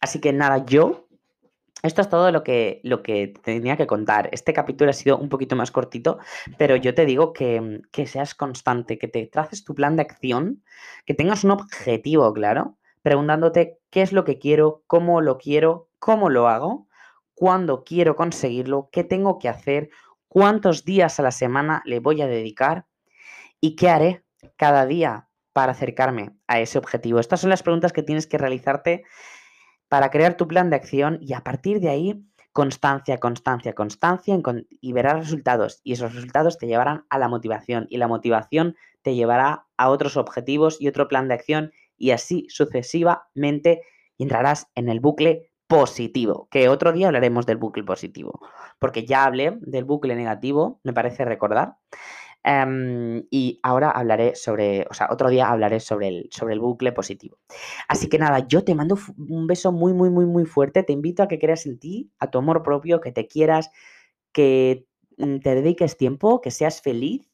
Así 0.01 0.19
que 0.19 0.33
nada, 0.33 0.65
yo 0.65 1.05
esto 1.85 2.01
es 2.01 2.09
todo 2.09 2.31
lo 2.31 2.43
que, 2.43 2.81
lo 2.83 3.03
que 3.03 3.33
tenía 3.43 3.77
que 3.77 3.85
contar. 3.85 4.29
Este 4.31 4.53
capítulo 4.53 4.89
ha 4.89 4.93
sido 4.93 5.19
un 5.19 5.29
poquito 5.29 5.55
más 5.55 5.69
cortito, 5.69 6.17
pero 6.57 6.75
yo 6.75 6.95
te 6.95 7.05
digo 7.05 7.31
que, 7.31 7.81
que 7.91 8.07
seas 8.07 8.33
constante, 8.33 8.97
que 8.97 9.07
te 9.07 9.27
traces 9.27 9.63
tu 9.63 9.75
plan 9.75 9.95
de 9.95 10.01
acción, 10.01 10.63
que 11.05 11.13
tengas 11.13 11.43
un 11.43 11.51
objetivo 11.51 12.33
claro, 12.33 12.77
preguntándote 13.03 13.77
qué 13.91 14.01
es 14.01 14.13
lo 14.13 14.25
que 14.25 14.39
quiero, 14.39 14.83
cómo 14.87 15.21
lo 15.21 15.37
quiero, 15.37 15.89
cómo 15.99 16.31
lo 16.31 16.47
hago, 16.47 16.87
cuándo 17.35 17.83
quiero 17.83 18.15
conseguirlo, 18.15 18.89
qué 18.91 19.03
tengo 19.03 19.37
que 19.37 19.49
hacer, 19.49 19.89
cuántos 20.27 20.85
días 20.85 21.19
a 21.19 21.23
la 21.23 21.31
semana 21.31 21.83
le 21.85 21.99
voy 21.99 22.21
a 22.21 22.27
dedicar 22.27 22.87
y 23.61 23.75
qué 23.75 23.89
haré 23.89 24.24
cada 24.57 24.85
día 24.85 25.29
para 25.53 25.71
acercarme 25.71 26.35
a 26.47 26.59
ese 26.59 26.77
objetivo. 26.77 27.19
Estas 27.19 27.41
son 27.41 27.49
las 27.49 27.63
preguntas 27.63 27.93
que 27.93 28.03
tienes 28.03 28.27
que 28.27 28.37
realizarte 28.37 29.03
para 29.87 30.09
crear 30.09 30.35
tu 30.35 30.47
plan 30.47 30.69
de 30.69 30.75
acción 30.75 31.17
y 31.21 31.33
a 31.33 31.41
partir 31.41 31.79
de 31.79 31.89
ahí 31.89 32.25
constancia, 32.51 33.17
constancia, 33.17 33.73
constancia 33.73 34.37
y 34.69 34.93
verás 34.93 35.19
resultados 35.19 35.81
y 35.83 35.93
esos 35.93 36.15
resultados 36.15 36.57
te 36.57 36.67
llevarán 36.67 37.05
a 37.09 37.19
la 37.19 37.27
motivación 37.27 37.85
y 37.89 37.97
la 37.97 38.07
motivación 38.07 38.75
te 39.01 39.13
llevará 39.13 39.65
a 39.77 39.89
otros 39.89 40.17
objetivos 40.17 40.77
y 40.79 40.87
otro 40.87 41.07
plan 41.07 41.27
de 41.27 41.33
acción 41.33 41.71
y 41.97 42.11
así 42.11 42.47
sucesivamente 42.49 43.81
entrarás 44.17 44.67
en 44.75 44.89
el 44.89 44.99
bucle 44.99 45.51
positivo, 45.67 46.47
que 46.51 46.69
otro 46.69 46.91
día 46.91 47.07
hablaremos 47.07 47.45
del 47.45 47.57
bucle 47.57 47.83
positivo, 47.83 48.39
porque 48.79 49.05
ya 49.05 49.25
hablé 49.25 49.57
del 49.61 49.83
bucle 49.83 50.15
negativo, 50.15 50.79
me 50.83 50.93
parece 50.93 51.25
recordar, 51.25 51.75
Em, 52.47 53.25
y 53.31 53.59
ahora 53.63 53.89
hablaré 53.89 54.35
sobre, 54.35 54.85
o 54.91 54.93
sea, 54.93 55.07
otro 55.09 55.29
día 55.31 55.49
hablaré 55.49 55.79
sobre 55.79 56.09
el, 56.09 56.29
sobre 56.31 56.53
el 56.53 56.59
bucle 56.59 56.91
positivo. 56.91 57.39
Así 57.87 58.07
que 58.07 58.19
nada, 58.19 58.47
yo 58.47 58.63
te 58.63 58.75
mando 58.75 58.99
un 59.17 59.47
beso 59.47 59.71
muy, 59.71 59.93
muy, 59.93 60.11
muy, 60.11 60.27
muy 60.27 60.45
fuerte. 60.45 60.83
Te 60.83 60.93
invito 60.93 61.23
a 61.23 61.27
que 61.27 61.39
creas 61.39 61.65
en 61.65 61.79
ti, 61.79 62.11
a 62.19 62.29
tu 62.29 62.37
amor 62.37 62.61
propio, 62.61 63.01
que 63.01 63.11
te 63.11 63.27
quieras, 63.27 63.71
que 64.31 64.85
mm, 65.17 65.39
te 65.39 65.55
dediques 65.55 65.97
tiempo, 65.97 66.39
que 66.39 66.51
seas 66.51 66.81
feliz, 66.81 67.27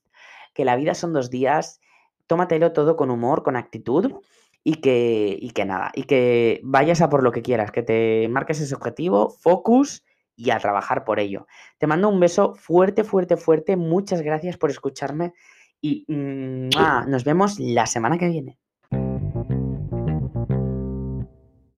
que 0.54 0.63
la 0.63 0.78
vida 0.78 0.93
son 0.93 1.12
dos 1.12 1.30
días. 1.30 1.82
Tómatelo 2.28 2.71
todo 2.71 2.95
con 2.95 3.12
humor, 3.12 3.43
con 3.43 3.58
actitud 3.58 4.13
y 4.63 4.76
que, 4.76 5.38
y 5.41 5.52
que 5.52 5.65
nada, 5.65 5.91
y 5.93 6.04
que 6.04 6.62
vayas 6.63 7.02
a 7.02 7.10
por 7.10 7.24
lo 7.24 7.34
que 7.34 7.41
quieras, 7.41 7.71
que 7.71 7.84
te 7.84 8.30
marques 8.30 8.62
ese 8.62 8.76
objetivo, 8.76 9.30
focus 9.30 10.06
y 10.41 10.49
a 10.49 10.60
trabajar 10.60 11.04
por 11.04 11.19
ello. 11.19 11.45
Te 11.77 11.86
mando 11.86 12.10
un 12.10 12.19
beso 12.19 12.56
fuerte, 12.56 13.04
fuerte, 13.04 13.38
fuerte. 13.38 13.77
Muchas 13.77 14.21
gracias 14.21 14.58
por 14.58 14.71
escucharme 14.71 15.34
y 15.80 16.06
nos 16.08 17.23
vemos 17.23 17.60
la 17.60 17.86
semana 17.86 18.17
que 18.17 18.27
viene. 18.27 18.58